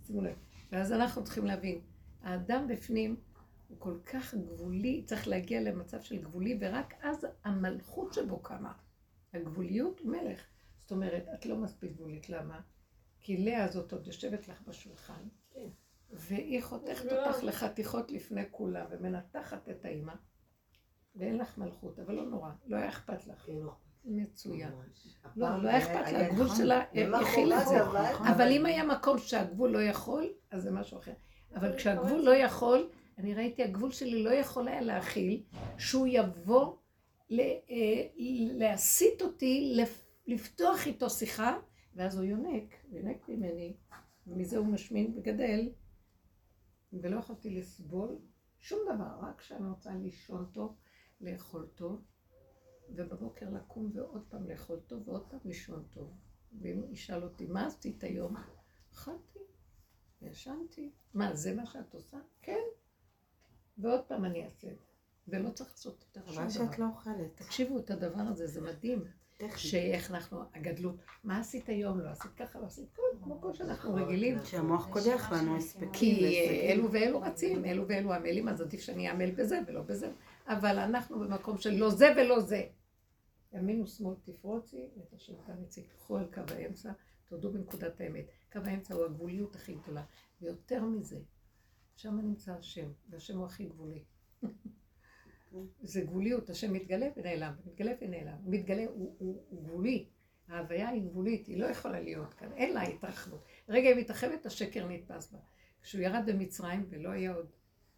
[0.07, 0.35] שימו לב.
[0.71, 1.79] ואז אנחנו צריכים להבין,
[2.23, 3.15] האדם בפנים
[3.67, 8.73] הוא כל כך גבולי, צריך להגיע למצב של גבולי, ורק אז המלכות שבו קמה.
[9.33, 10.41] הגבוליות מלך.
[10.81, 12.59] זאת אומרת, את לא מספיק גבולית, למה?
[13.21, 15.27] כי לאה הזאת עוד יושבת לך בשולחן,
[16.09, 20.13] והיא חותכת אותך לחתיכות לפני כולם, ומנתחת את האימא,
[21.15, 23.49] ואין לך מלכות, אבל לא נורא, לא היה אכפת לך.
[24.05, 24.71] מצוין.
[25.35, 26.83] לא, לא היה אכפת לה, הגבול שלה
[27.21, 27.83] הכיל את זה.
[28.31, 31.13] אבל אם היה מקום שהגבול לא יכול, אז זה משהו אחר.
[31.55, 35.43] אבל כשהגבול לא יכול, אני ראיתי, הגבול שלי לא יכול היה להכיל,
[35.77, 36.75] שהוא יבוא
[37.31, 37.37] אה,
[38.59, 39.77] להסיט אותי,
[40.27, 41.57] לפתוח איתו שיחה,
[41.95, 43.77] ואז הוא יונק, יונק ממני,
[44.27, 45.69] ומזה הוא משמין וגדל,
[46.93, 48.19] ולא יכולתי לסבול
[48.59, 50.75] שום דבר, רק כשאני רוצה לישון טוב,
[51.21, 52.01] לאכול טוב,
[52.89, 56.13] ובבוקר לקום ועוד פעם לאכול טוב ועוד פעם לישון טוב.
[56.61, 58.35] ואם הוא ישאל אותי, מה עשית היום?
[58.93, 59.39] אכלתי,
[60.21, 60.91] ישנתי.
[61.13, 62.17] מה, זה מה שאת עושה?
[62.41, 62.61] כן.
[63.77, 64.91] ועוד פעם אני אעשה את זה.
[65.27, 66.43] ולא צריך לעשות יותר שום דבר.
[66.43, 67.35] אבל שאת לא אוכלת.
[67.35, 69.03] תקשיבו את הדבר הזה, זה מדהים.
[69.57, 73.95] שאיך אנחנו, הגדלות, מה עשית היום, לא עשית ככה, לא עשית ככה, כמו כל שאנחנו
[73.95, 74.37] רגילים.
[74.45, 75.89] שהמוח קודח לנו הספקים.
[75.93, 76.39] כי
[76.71, 80.11] אלו ואלו רצים, אלו ואלו עמלים, אז עדיף שאני אעמל בזה ולא בזה.
[80.47, 82.63] אבל אנחנו במקום של לא זה ולא זה.
[83.53, 85.83] ימין ושמאל תפרוצי, ואת השם כאן יציג.
[85.97, 86.91] קחו על קו האמצע,
[87.25, 88.25] תודו בנקודת האמת.
[88.51, 90.03] קו האמצע הוא הגבוליות הכי גדולה.
[90.41, 91.19] ויותר מזה,
[91.95, 94.03] שם נמצא השם, והשם הוא הכי גבולי.
[95.81, 98.37] זה גבוליות, השם מתגלה ונעלם, מתגלה ונעלם.
[98.45, 100.09] מתגלה, הוא, הוא, הוא גבולי.
[100.47, 103.43] ההוויה היא גבולית, היא לא יכולה להיות כאן, אין לה התרחבות.
[103.69, 105.39] רגע היא מתרחבת, השקר נתפס בה.
[105.81, 107.51] כשהוא ירד במצרים ולא היה עוד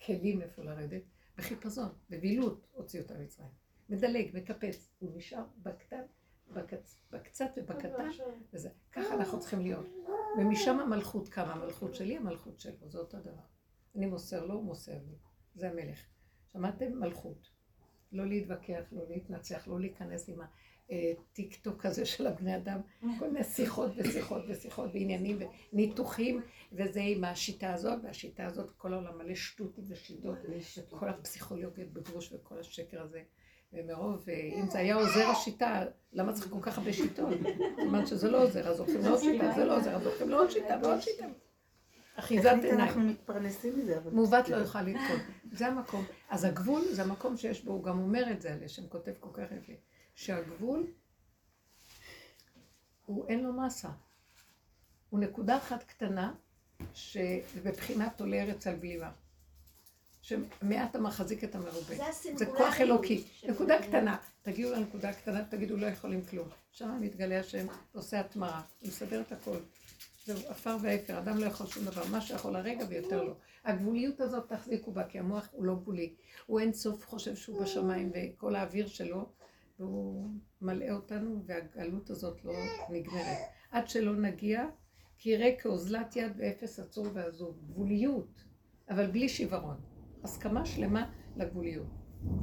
[0.06, 1.01] כלים איפה לרדת,
[1.38, 3.49] בחיפזון, בבהילות הוציא אותה ממצרים.
[3.89, 6.01] מדלג, מקפץ, הוא נשאר בקטן,
[6.47, 6.97] בקצ...
[7.12, 8.10] בקצת ובקטן,
[8.54, 8.70] וזה.
[8.91, 9.86] ככה אנחנו צריכים להיות.
[10.38, 13.43] ומשם המלכות קמה, המלכות שלי, המלכות שלו, זה אותו דבר.
[13.95, 15.16] אני מוסר לו, הוא מוסר לי.
[15.56, 16.12] זה המלך.
[16.54, 16.99] שמעתם?
[16.99, 17.49] מלכות.
[18.12, 22.80] לא להתווכח, לא להתנצח, לא להיכנס עם הטיק טוק הזה של הבני אדם,
[23.20, 25.39] כל מיני שיחות ושיחות ושיחות ועניינים
[25.74, 26.41] וניתוחים,
[26.72, 30.38] וזה עם השיטה הזאת, והשיטה הזאת, כל העולם מלא שטות ושיטות,
[30.91, 33.22] וכל הפסיכולוגיות בגרוש וכל השקר הזה.
[33.74, 37.30] ומרוב, אם זה היה עוזר השיטה, למה צריך כל כך הרבה שיטות?
[37.30, 40.49] זאת אומרת שזה לא עוזר, אז הולכים לעוד שיטה, זה לא עוזר, אז הולכים לעוד
[40.49, 41.26] שיטה ועוד שיטה.
[42.16, 42.80] אחיזת עיניים.
[42.80, 44.11] אנחנו מתפרנסים מזה, אבל...
[44.11, 45.20] מעוות לא יוכל לתקון.
[45.51, 46.05] זה המקום.
[46.30, 49.51] אז הגבול זה המקום שיש בו, הוא גם אומר את זה, לשם כותב כל כך
[49.51, 49.74] יפה,
[50.16, 50.88] שהגבול,
[53.05, 53.89] הוא אין לו מסה.
[55.09, 56.34] הוא נקודה אחת קטנה,
[56.93, 59.11] שבבחינת עולה ארץ על בלימה.
[60.22, 61.95] שמעט המחזיק את המרובה.
[61.95, 63.24] זה זה כוח אלוקי.
[63.49, 63.82] נקודה.
[63.82, 64.18] קטנה.
[64.41, 66.47] תגיעו לנקודה הקטנה, תגידו לא יכולים כלום.
[66.72, 69.57] שם מתגלה השם, עושה התמרה, הוא מסדר את הכל.
[70.26, 73.34] זהו, עפר ואפר, אדם לא יכול שום דבר, מה שיכול הרגע ויותר לא.
[73.65, 76.13] הגבוליות הזאת תחזיקו בה, כי המוח הוא לא גבולי.
[76.45, 79.30] הוא אין סוף חושב שהוא בשמיים, וכל האוויר שלו,
[79.80, 80.30] והוא
[80.61, 82.53] מלאה אותנו, והגלות הזאת לא
[82.89, 83.38] נגמרת.
[83.71, 84.65] עד שלא נגיע,
[85.17, 87.59] כי יראה כאוזלת יד ואפס עצור ועזוב.
[87.67, 88.43] גבוליות,
[88.89, 89.78] אבל בלי שיוורון.
[90.24, 91.88] הסכמה שלמה לגבוליות.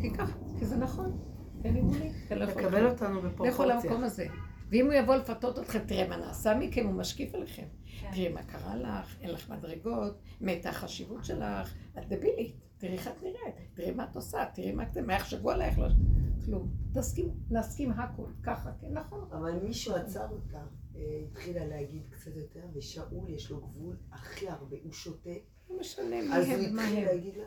[0.00, 1.18] כי ככה, כי זה נכון.
[1.64, 2.10] אין לי גבולי.
[2.30, 2.86] אני לא לקבל.
[2.86, 3.90] אותנו לכו בפרופורציה.
[3.90, 4.26] למקום הזה.
[4.70, 7.66] ואם הוא יבוא לפתות אתכם, תראה מה נעשה מכם, הוא משקיף עליכם.
[8.12, 13.22] תראי מה קרה לך, אין לך מדרגות, מתה החשיבות שלך, את דבילית, תראי איך את
[13.22, 15.86] נראית, תראי מה את עושה, תראי מה אתם, מה יחשבו עלייך, לא...
[16.44, 16.68] כלום.
[16.94, 19.28] תסכים, נסכים הכל, ככה, כן, נכון.
[19.32, 20.62] אבל מישהו עצר אותה,
[20.96, 25.30] אה, התחילה להגיד קצת יותר, ושאול יש לו גבול הכי הרבה, הוא שותה,
[25.70, 27.04] לא משנה מי אז הוא הם, מה התחיל הם.
[27.04, 27.44] להגיד לה,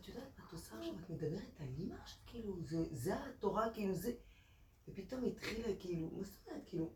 [0.00, 3.66] את יודעת מה את עושה עכשיו, את מדברת על אימא עכשיו, כאילו, זה, זה התורה,
[3.74, 4.12] כאילו, זה,
[4.88, 6.90] ופתאום התחילה, כאילו, מה זאת אומרת, כאילו,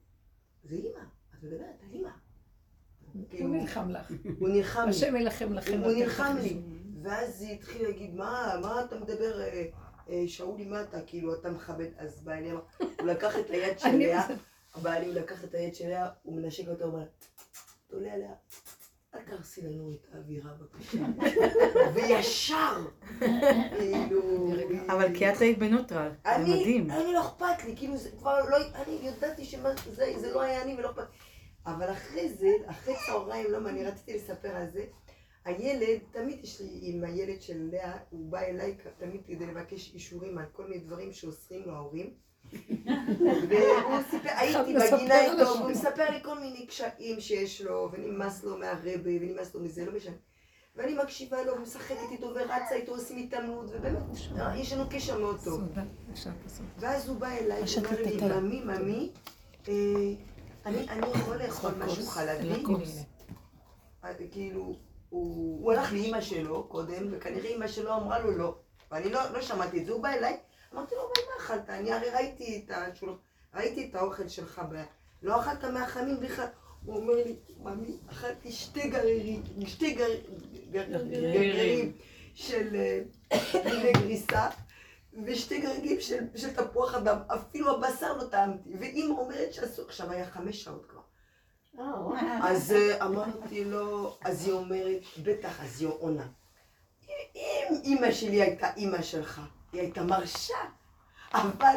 [0.64, 2.10] זה אימא, את מדברת על אימא.
[3.12, 4.12] הוא כאילו, נלחם לך.
[4.38, 4.90] הוא נלחם לי.
[4.90, 5.80] השם ילחם לכם.
[5.80, 6.36] הוא נלחם.
[6.42, 6.60] לי.
[7.02, 9.66] ואז היא התחילה להגיד, מה, מה אתה מדבר, אה,
[10.08, 13.88] אה, שאולי, מה אתה, כאילו, אתה מכבד, אז בעלי אמר, הוא לקח את היד של
[13.88, 14.26] אני לאה.
[14.74, 17.06] הבעלי הוא לקח את היד של לאה, הוא מנשק אותה, הוא אומר,
[17.86, 18.32] תולה עליה,
[19.14, 20.98] אל תהרסי לנו את האווירה בבקשה.
[21.94, 22.86] וישר,
[23.78, 24.52] כאילו...
[24.88, 26.90] אבל כי את היית בנוטרל, זה אני, מדהים.
[26.90, 29.74] אני לא אכפת לי, כאילו זה כבר לא, אני ידעתי שזה
[30.16, 31.06] זה לא היה אני ולא אכפת.
[31.66, 34.84] אבל אחרי זה, אחרי צהריים, למה אני רציתי לספר על זה,
[35.44, 40.38] הילד, תמיד יש לי עם הילד של לאה, הוא בא אליי תמיד כדי לבקש אישורים
[40.38, 42.14] על כל מיני דברים שאוסרים לו ההורים.
[43.48, 45.58] והוא סיפר, הייתי בגינה איתו.
[45.58, 49.92] והוא מספר לי כל מיני קשיים שיש לו, ונמאס לו מהרבה, ונמאס לו מזה, לא
[49.96, 50.16] משנה.
[50.80, 54.02] ואני מקשיבה לו, ומשחקת איתו, ורצה איתו, עושים התעמלות, ובאמת,
[54.56, 55.62] יש לנו קשר מאוד טוב.
[56.78, 58.40] ואז הוא בא אליי, ואומר לי.
[58.40, 59.12] ממי, ממי,
[59.68, 59.74] אה,
[60.66, 62.64] אני יכול לאכול משהו חלבי?
[64.04, 64.76] אה, כאילו,
[65.08, 68.56] הוא הלך לאימא שלו קודם, וכנראה אימא שלו אמרה לו לא.
[68.90, 70.36] ואני לא לא שמעתי את זה, הוא בא אליי,
[70.74, 71.70] אמרתי לו, אבל מה אכלת?
[71.70, 72.06] אני הרי
[73.54, 74.62] ראיתי את האוכל שלך.
[75.22, 76.46] לא אכלת מהחמים בכלל.
[76.84, 80.20] הוא אומר לי, ממי, אכלתי שתי גרעירים, שתי גר-
[80.70, 81.92] גר- גרעירים
[82.34, 83.02] של אה,
[83.94, 84.48] גריסה,
[85.26, 88.70] ושתי גרעירים של, של תפוח אדם, אפילו הבשר לא טעמתי.
[88.80, 91.00] ואימא אומרת שאסור, עכשיו היה חמש שעות כבר.
[92.42, 96.26] אז אה, אמרתי לו, אז היא אומרת, בטח, אז היא עונה.
[97.34, 99.40] אם אימא שלי הייתה אימא שלך,
[99.72, 100.54] היא הייתה מרשה,
[101.34, 101.76] אבל,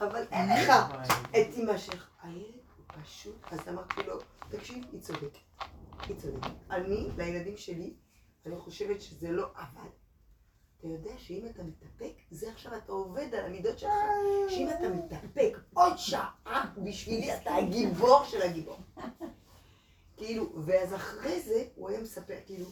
[0.00, 0.72] אבל אין לך
[1.30, 2.08] את אימא שלך.
[2.22, 2.44] הילד
[2.76, 4.18] הוא פשוט, אז אמרתי לו,
[4.50, 5.38] תקשיב, היא צודקת.
[6.08, 6.50] היא צודקת.
[6.70, 7.94] אני, לילדים שלי,
[8.46, 9.90] אני חושבת שזה לא עבד.
[10.78, 13.90] אתה יודע שאם אתה מתאפק, זה עכשיו אתה עובד על המידות שלך.
[14.48, 16.34] שאם אתה מתאפק עוד שעה,
[16.84, 18.78] בשבילי אתה הגיבור של הגיבור.
[20.16, 22.66] כאילו, ואז אחרי זה הוא היה מספר, כאילו,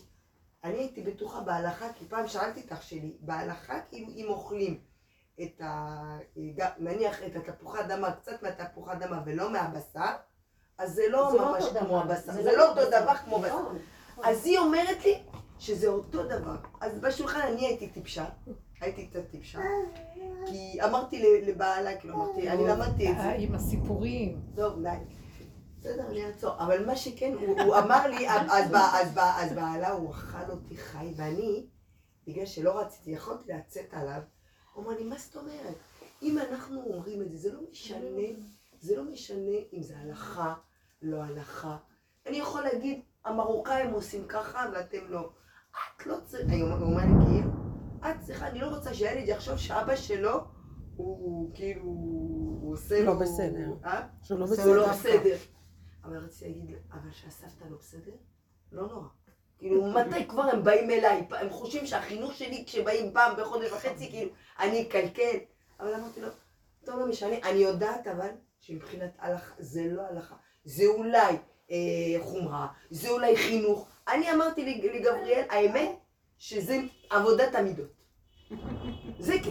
[0.65, 4.81] אני הייתי בטוחה בהלכה, כי פעם שאלתי את אח שלי, בהלכה כאילו אם אוכלים
[5.43, 5.95] את ה...
[6.57, 10.17] גם- נניח את התפוחי אדמה, קצת מהתפוחי אדמה ולא מהבשר,
[10.79, 12.01] אז זה לא זה לא ממש כמו.
[12.01, 13.15] הבשר, זה זה לא לא אותו דבר.
[13.15, 13.61] כמו בשר.
[13.61, 13.79] נכון.
[14.25, 15.23] אז היא אומרת לי
[15.59, 16.57] שזה אותו דבר.
[16.81, 18.25] אז בשולחן אני הייתי טיפשה,
[18.81, 19.59] הייתי קצת טיפשה,
[20.47, 23.23] כי אמרתי לבעלה, כאילו אמרתי, אני למדתי את זה.
[23.23, 24.41] אה, עם הסיפורים.
[24.57, 24.89] טוב, די.
[25.81, 26.51] בסדר, אני אעצור.
[26.59, 31.67] אבל מה שכן, הוא, אמר לי, אז בעלה, הוא אכל אותי חי, ואני,
[32.27, 34.21] בגלל שלא רציתי, יכולתי לצאת עליו,
[34.75, 35.75] הוא אמר לי, מה זאת אומרת?
[36.23, 38.29] אם אנחנו אומרים את זה, זה לא משנה,
[38.81, 40.55] זה לא משנה אם זה הלכה,
[41.03, 41.77] לא הלכה.
[42.27, 45.31] אני יכול להגיד, המרוקאים עושים ככה ואתם לא.
[45.71, 47.51] את לא צריכה, הוא אומר לי כאילו,
[48.01, 50.41] את צריכה, אני לא רוצה שהילד יחשוב שאבא שלו
[50.97, 53.15] הוא כאילו, הוא עושה לא.
[53.15, 53.73] בסדר.
[53.85, 54.07] אה?
[54.23, 54.47] שהוא לא.
[54.77, 55.37] לא בסדר.
[56.05, 58.13] אבל רציתי להגיד, אבל שהסבתא לא בסדר?
[58.73, 59.09] לא נורא.
[59.59, 61.27] כאילו, מתי כבר הם באים אליי?
[61.31, 65.37] הם חושבים שהחינוך שלי, כשבאים פעם בחודש וחצי, כאילו, אני אקלקל.
[65.81, 66.29] אבל אמרתי לו,
[66.85, 68.29] טוב, לא משנה, אני יודעת אבל
[68.61, 70.35] שמבחינת הלכה, זה לא הלכה.
[70.65, 71.37] זה אולי
[71.71, 71.77] אה,
[72.21, 73.89] חומרה, זה אולי חינוך.
[74.09, 75.91] אני אמרתי לג- לגבריאל, האמת,
[76.39, 76.79] שזה
[77.11, 77.89] עבודת המידות.
[79.19, 79.51] זה כן.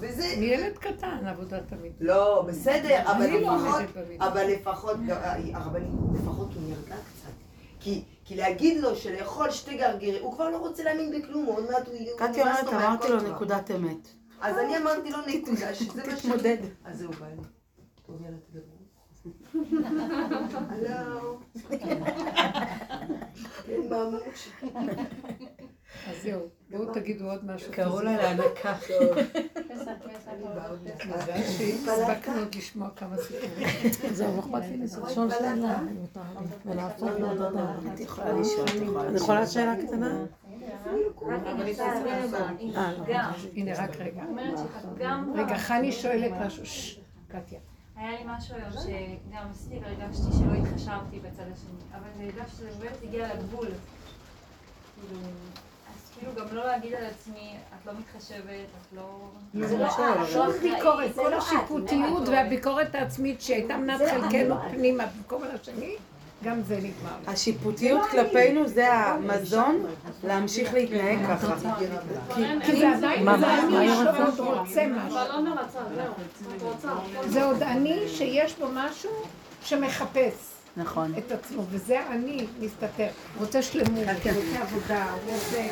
[0.00, 0.24] וזה...
[0.26, 1.92] ילד קטן, עבודה תמיד.
[2.00, 4.28] לא, בסדר, אבל לא לפחות, עומדת במידות.
[4.28, 5.14] אבל לפחות, לא,
[5.54, 7.32] הרבנית, לפחות הוא נרגע קצת.
[7.80, 11.86] כי, כי להגיד לו שלאכול שתי גרגירי, הוא כבר לא רוצה להאמין בכלום, עוד מעט
[11.88, 12.16] הוא יהיה...
[12.18, 13.20] קטי אומרת, אמרתי לו.
[13.20, 14.08] נקודת אמת.
[14.40, 16.20] אז אני אמרתי לו נקודה, שזה מה ש...
[16.20, 16.56] תתמודד.
[16.84, 17.34] אז זהו, בא לי.
[18.06, 18.71] טוב, יאללה, תדברו.
[20.70, 21.38] הלו.
[21.68, 21.98] כן,
[23.90, 24.48] ממש.
[26.08, 26.40] אז זהו,
[26.70, 27.72] בואו תגידו עוד משהו.
[27.72, 28.74] קראו לה להנקה.
[31.08, 33.68] מזל שהספקנו עוד לשמוע כמה סיפורים.
[34.12, 35.78] זהו, לא אכפת לי לשאול שאלה,
[36.66, 37.74] ולהפוך להיות אותה.
[37.94, 39.16] את יכולה לשאול, את יכולה אני.
[39.16, 40.24] יכולה שאלה קטנה?
[42.76, 43.04] אה, לא.
[43.08, 43.32] גם.
[43.54, 44.22] הנה, רק רגע.
[44.96, 45.32] שגם...
[45.36, 46.66] רגע, חני שואלת משהו.
[46.66, 47.58] ששש, קטיה.
[47.96, 52.96] היה לי משהו היום שגם עשיתי והרגשתי שלא התחשבתי בצד השני, אבל הרגשתי שזה באמת
[53.02, 53.66] הגיע לגבול.
[53.66, 55.20] כאילו,
[55.94, 59.30] אז כאילו גם לא להגיד על עצמי, את לא מתחשבת, את לא...
[59.54, 59.90] זה לא
[60.26, 65.96] שום ביקורת, כל השיפוטיות והביקורת העצמית שהייתה מנת חלקנו פנימה במקום על השני,
[66.42, 67.16] גם זה נגמר.
[67.26, 69.86] השיפוטיות כלפינו זה המזון
[70.24, 71.54] להמשיך להתנהג ככה.
[72.64, 73.26] כי זה עדיין,
[74.04, 75.18] שעוד רוצה משהו.
[76.60, 76.88] רוצה.
[77.28, 79.10] זה עוד אני שיש בו משהו
[79.62, 81.12] שמחפש נכון.
[81.18, 83.08] את עצמו, וזה אני מסתתר.
[83.38, 84.30] רוצה שלמות, רוצה
[84.62, 85.66] עבודה, רוצה...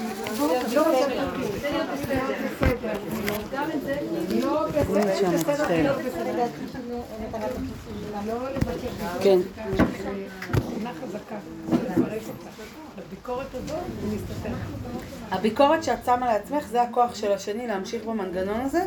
[0.74, 1.46] לא רוצה תרגיל.
[4.44, 6.46] לא בסדר, לא בסדר.
[8.26, 8.34] לא
[9.20, 9.38] כן.
[13.68, 13.74] לא.
[15.30, 18.84] הביקורת שאת שמה לעצמך זה הכוח של השני להמשיך במנגנון הזה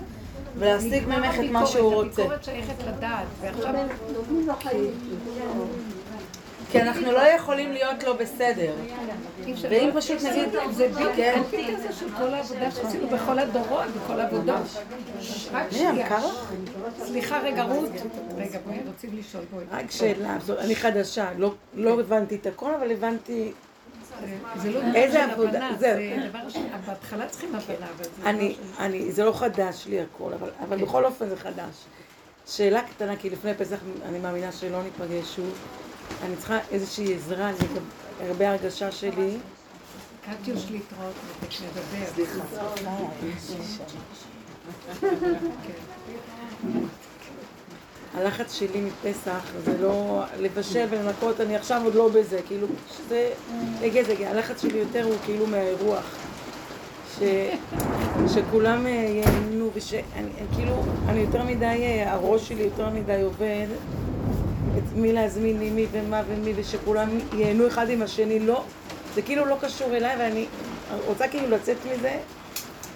[0.57, 2.21] ולהשיג ממך את מה שהוא רוצה.
[2.21, 3.73] הביקורת שייכת לדעת, ועכשיו
[6.73, 8.73] כי אנחנו לא יכולים להיות לא בסדר.
[9.69, 11.33] ואם פשוט נגיד, זה כן.
[11.35, 14.61] האנטי הזה של כל העבודה שעשינו בכל הדורות, בכל העבודות.
[15.51, 16.19] רק שנייה.
[17.05, 17.89] סליחה, רגע, רות.
[18.37, 19.63] רגע, בואי, רוצים לשאול, בואי.
[19.71, 23.51] רק שאלה, אני חדשה, לא- לא הבנתי את הכל, אבל הבנתי,
[24.55, 25.69] זה לא דבר איזה עבודה?
[25.79, 25.99] זהו.
[26.29, 26.39] דבר.
[26.85, 28.29] בהתחלה צריכים הבנה, אבל זה.
[28.79, 30.85] אני, זה לא חדש לי הכל, אבל, אבל כן.
[30.85, 31.75] בכל אופן זה חדש.
[32.47, 35.53] שאלה קטנה, כי לפני פסח אני מאמינה שלא ניפגש שוב.
[36.25, 37.83] אני צריכה איזושהי עזרה, אני גם
[38.27, 39.37] הרבה הרגשה שלי.
[40.41, 42.05] קטיוש להתראות, נדבר.
[42.15, 42.39] סליחה.
[48.15, 53.29] הלחץ שלי מפסח זה לא לבשל ולנקות, אני עכשיו עוד לא בזה, כאילו, שזה
[54.05, 54.29] זה הגיע.
[54.29, 56.03] הלחץ שלי יותר הוא כאילו מהאירוח.
[57.19, 57.23] ש...
[58.33, 60.73] שכולם אה, ייהנו, ושאני אני- כאילו,
[61.07, 63.67] אני יותר מדי, אה, הראש שלי יותר מדי עובד,
[64.87, 68.63] את מי להזמין לי, מי ומה ומי, ושכולם ייהנו אחד עם השני, לא,
[69.15, 70.45] זה כאילו לא קשור אליי, ואני
[71.05, 72.17] רוצה כאילו לצאת מזה,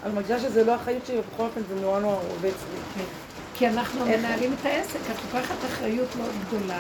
[0.06, 3.04] אני מרגישה שזה לא האחריות שלי, ובכל אופן זה נורא נורא עובד אצלי.
[3.56, 4.06] כי אנחנו?
[4.06, 6.80] מנהלים את העסק, את לוקחת אחריות מאוד גדולה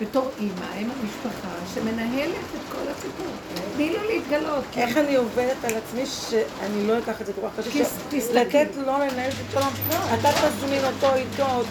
[0.00, 3.26] בתור אימא, אם המשפחה, שמנהלת את כל הסיפור.
[3.76, 4.64] תני לו להתגלות.
[4.76, 7.66] איך אני עובדת על עצמי שאני לא אקח את זה כל כך
[8.10, 8.40] תסתכלי.
[8.40, 9.72] לתת לו לנהל את שלום,
[10.20, 11.62] אתה תזמין אותו איתו,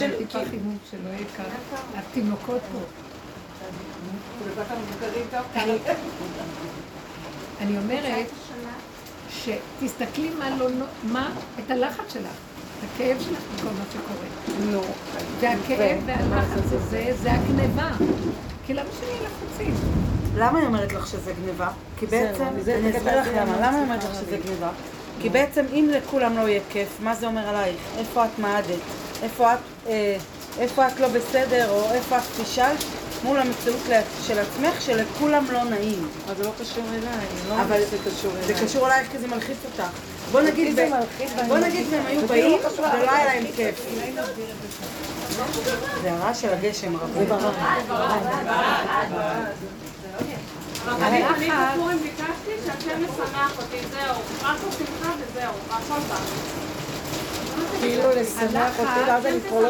[0.00, 1.44] של- טיפה חימום שלא יהיה כאן.
[1.94, 2.78] התינוקות פה.
[7.60, 8.26] אני אומרת
[9.30, 10.66] שתסתכלי מה לא,
[11.04, 14.70] מה, את הלחץ שלך, את הכאב שלך בכל מה שקורה.
[14.72, 14.80] נו,
[15.40, 17.90] והכאב והלחץ הזה, זה הגניבה.
[18.66, 19.74] כי למה שנהיה לחוצים?
[20.36, 21.68] למה היא אומרת לך שזה גניבה?
[21.98, 22.60] כי בעצם, אני
[22.96, 24.38] אסביר לך למה, למה היא אומרת לך שזה.
[24.46, 24.70] גניבה?
[25.22, 27.76] כי בעצם אם לכולם לא יהיה כיף, מה זה אומר עלייך?
[27.98, 28.66] איפה את מעדת?
[29.22, 29.58] איפה את,
[29.88, 30.16] אה,
[30.58, 32.84] איפה את לא בסדר, או איפה את פישלת?
[33.24, 33.78] מול המציאות
[34.26, 36.08] של עצמך שלכולם לא נעים.
[36.26, 38.66] אבל זה לא קשור אליי, אני לא אבל שזה קשור זה אליי.
[38.66, 39.82] קשור אלייך כי זה מלחיץ אותך.
[40.32, 40.88] בוא נגיד, זה
[41.36, 41.58] ב- בוא.
[41.58, 43.86] נגיד והם היו זה באים לא ולא היה להם כיף.
[46.02, 47.26] זה הרעש של הגשם זה רבי.
[50.84, 54.14] אבל אני אני בפורים ביקשתי שהשם ישמח אותי, זהו.
[54.42, 55.52] רק בשמחה וזהו.
[55.68, 56.16] והכל בא.
[57.80, 59.68] כאילו לשמח אותי, ואז אני כבר לא...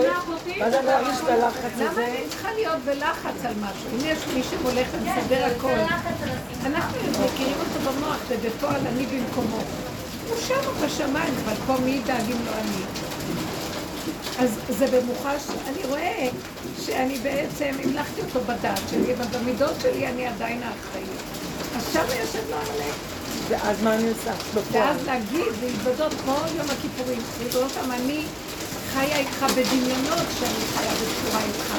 [0.60, 2.04] ואז אני לא ארגיש את הלחץ למה הזה.
[2.06, 3.88] אני צריכה להיות בלחץ על משהו?
[3.92, 5.94] אם יש מישהו הולך ומסדר הכל,
[6.66, 9.58] אנחנו מכירים אותו במוח, ובפועל אני במקומו.
[10.28, 12.82] הוא שם בשמיים, אבל פה מי דאגים לו אני?
[14.38, 16.28] אז זה במוחש, אני רואה
[16.86, 21.20] שאני בעצם המלכתי אותו בדעת שלי, אבל במידות שלי אני עדיין האחראית.
[21.76, 23.19] אז שם יושב לו עמלק.
[23.50, 24.32] ואז מה אני עושה?
[24.72, 28.22] ואז להגיד, להתוודות כמו יום הכיפורים, ריבונו שם, אני
[28.92, 31.74] חיה איתך בדמיונות שאני חיה בצורה איתך,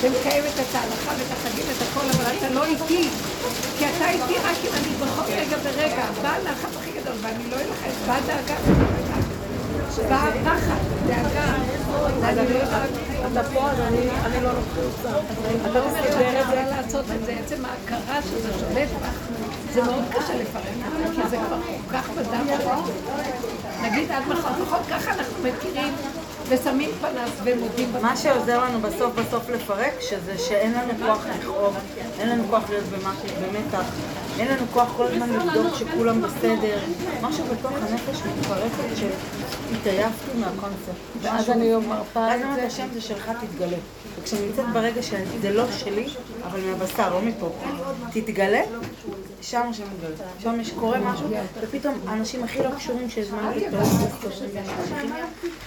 [0.00, 3.08] ומקיימת את ההלכה ואת החגים ואת הכל, אבל אתה לא איתי,
[3.78, 7.56] כי אתה איתי רק אם אני בכל רגע ורגע, בא הלחץ הכי גדול, ואני לא
[7.56, 8.54] אלחץ, באה דאגה,
[10.08, 11.56] באה פחד, דאגה,
[12.36, 12.42] לא
[13.32, 15.18] אתה פה, אז אני לא נחוצה.
[15.70, 16.76] אתה לא מסדר שאני את זה?
[16.76, 19.18] לעשות את זה, עצם ההכרה שזה שולט בך,
[19.76, 22.46] זה מאוד קשה לפרק את זה, כי זה כבר כל כך בדם.
[23.82, 25.94] נגיד עד מחר, לפחות ככה אנחנו מכירים
[26.48, 28.00] ושמים פנס ומודים במה.
[28.00, 31.76] מה שעוזר לנו בסוף בסוף לפרק, שזה שאין לנו כוח לכאוב,
[32.18, 33.84] אין לנו כוח להיות במתח,
[34.38, 36.78] אין לנו כוח כל הזמן לבדוק שכולם בסדר.
[37.22, 40.94] משהו בתוך הנפש מתפרקת שהתעייפתי מהקונספט.
[41.22, 42.66] ואז אני מרפה ואז את אומרת זה.
[42.66, 43.76] השם זה שלך תתגלה.
[44.20, 46.06] וכשאני נמצאת ברגע שזה לא שלי,
[46.46, 47.50] אבל מהבשר, לא מפה,
[48.12, 48.62] תתגלה,
[49.42, 50.26] שם השם מתגלה.
[50.42, 51.26] שם יש קורה משהו,
[51.60, 53.82] ופתאום האנשים הכי לא קשורים שהזמנו פתאום,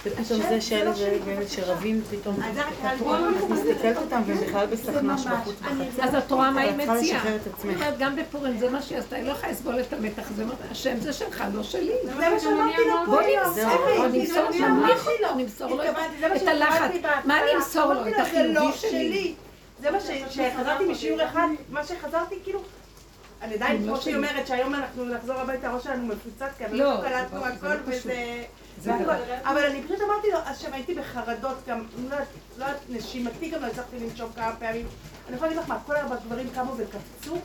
[0.04, 0.90] ופתאום זה שאלה
[1.24, 6.02] ואלה שרבים, פתאום את מסתכלת אותם והם בכלל בסכנ"ש בחוץ בחצר.
[6.04, 7.22] אז את רואה מה היא מציעה.
[7.88, 10.42] את גם בפורים זה מה שהיא עשתה, היא לא יכולה לסבול את המתח הזה.
[10.42, 11.92] אומרת, השם זה שלך, לא שלי.
[12.04, 13.20] זה מה שאמרתי לו בוא.
[13.22, 14.50] נמסור
[15.22, 15.82] לו, נמסור לו,
[16.36, 16.90] את הלחץ.
[17.24, 18.08] מה נמסור לו?
[18.08, 19.34] את החיובי שלי.
[19.82, 22.60] זה מה ש- שחזרתי משיעור אחד, מה שחזרתי כאילו,
[23.42, 24.16] אני עדיין, לא כמו שהיא.
[24.16, 27.46] אומרת, שהיום אנחנו נחזור הביתה, הראש שלנו מפוצץ, כי לא, אנחנו קלטנו לא-
[28.82, 29.12] זה הכל לא.
[29.12, 29.38] וזה...
[29.44, 32.28] אבל אני פשוט אמרתי לו, אז שם הייתי בחרדות גם, לא יודעת,
[32.58, 34.86] לא יודעת, נשימתי גם לא הצלחתי לנשום כמה פעמים.
[35.28, 37.36] אני יכולה להגיד לך מה, כל הגברים קמו וקפצו,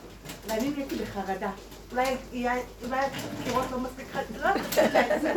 [0.48, 1.50] ואני נהייתי בחרדה.
[1.92, 4.06] אולי אולי הקירות לא מספיק.
[4.42, 5.34] לא יודעת, זה.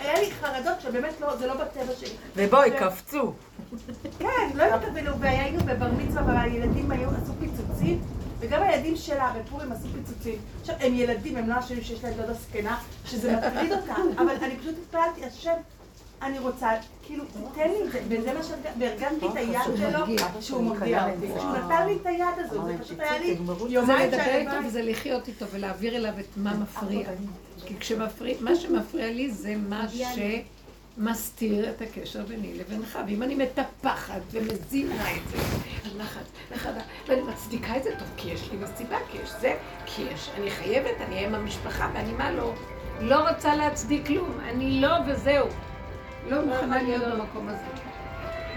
[0.00, 2.10] היה לי חרדות שבאמת לא, זה לא בטבע שלי.
[2.36, 3.32] ובואי, קפצו.
[4.18, 8.00] כן, לא התכוונו, והיינו בבר מצווה והילדים היו, עשו פיצוצים,
[8.40, 10.34] וגם הילדים שלה בפורים עשו פיצוצים.
[10.60, 14.56] עכשיו, הם ילדים, הם לא אשמים שיש להם דודה זקנה, שזה מטריד אותה, אבל אני
[14.56, 15.54] פשוט התפללתי, השם,
[16.22, 16.68] אני רוצה,
[17.02, 17.24] כאילו,
[17.54, 21.52] תן לי את זה, וזה מה שהרגשתי, והרגמתי את היד שלו, שהוא מרגיע אותי, שהוא
[21.52, 23.52] נתן לי את היד הזאת, זה פשוט היה לי זה.
[23.68, 27.08] יומיים לדבר שאני איתו וזה לחיות איתו ולהעביר אליו את מה מפריע.
[27.66, 29.86] כי כשמפריע, מה שמפריע לי זה מה
[30.98, 32.98] שמסתיר את הקשר ביני לבינך.
[33.06, 35.38] ואם אני מטפחת ומזינה את זה,
[35.94, 40.02] הלחץ, לחדה, ואני מצדיקה את זה טוב, כי יש לי סיבה, כי יש זה, כי
[40.02, 42.52] יש, אני חייבת, אני אהיה עם המשפחה, ואני מה לא,
[43.00, 45.46] לא רוצה להצדיק כלום, אני לא וזהו.
[46.28, 47.64] לא מוכנה להיות במקום הזה.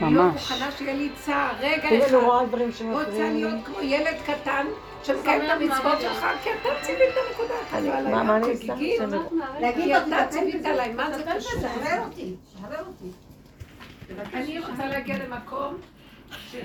[0.01, 0.33] לא ממש.
[0.33, 2.13] מוכנה שיהיה לי צער, רגע אחד.
[2.91, 3.29] רוצה.
[3.29, 4.65] להיות כמו ילד קטן
[5.03, 8.11] שמקיים את המצוות שלך, כי אתה ציווית נקודה כזו עליי.
[8.13, 8.75] מה- מה את אני עושה?
[8.75, 8.97] כי
[9.97, 11.61] אתה ציווית עליי, מה זה קשור?
[11.61, 13.11] שחרר אותי, שחרר אותי.
[14.33, 15.77] אני רוצה להגיע למקום
[16.31, 16.55] ש...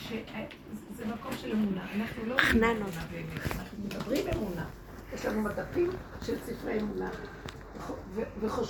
[0.00, 0.12] ש-
[0.96, 1.80] זה מקום של אמונה.
[1.96, 4.64] אנחנו לא אומרים אמונה באמת, אנחנו מדברים אמונה.
[5.14, 5.90] יש לנו מדפים
[6.22, 7.08] של ספרי אמונה.
[8.40, 8.64] וחושבים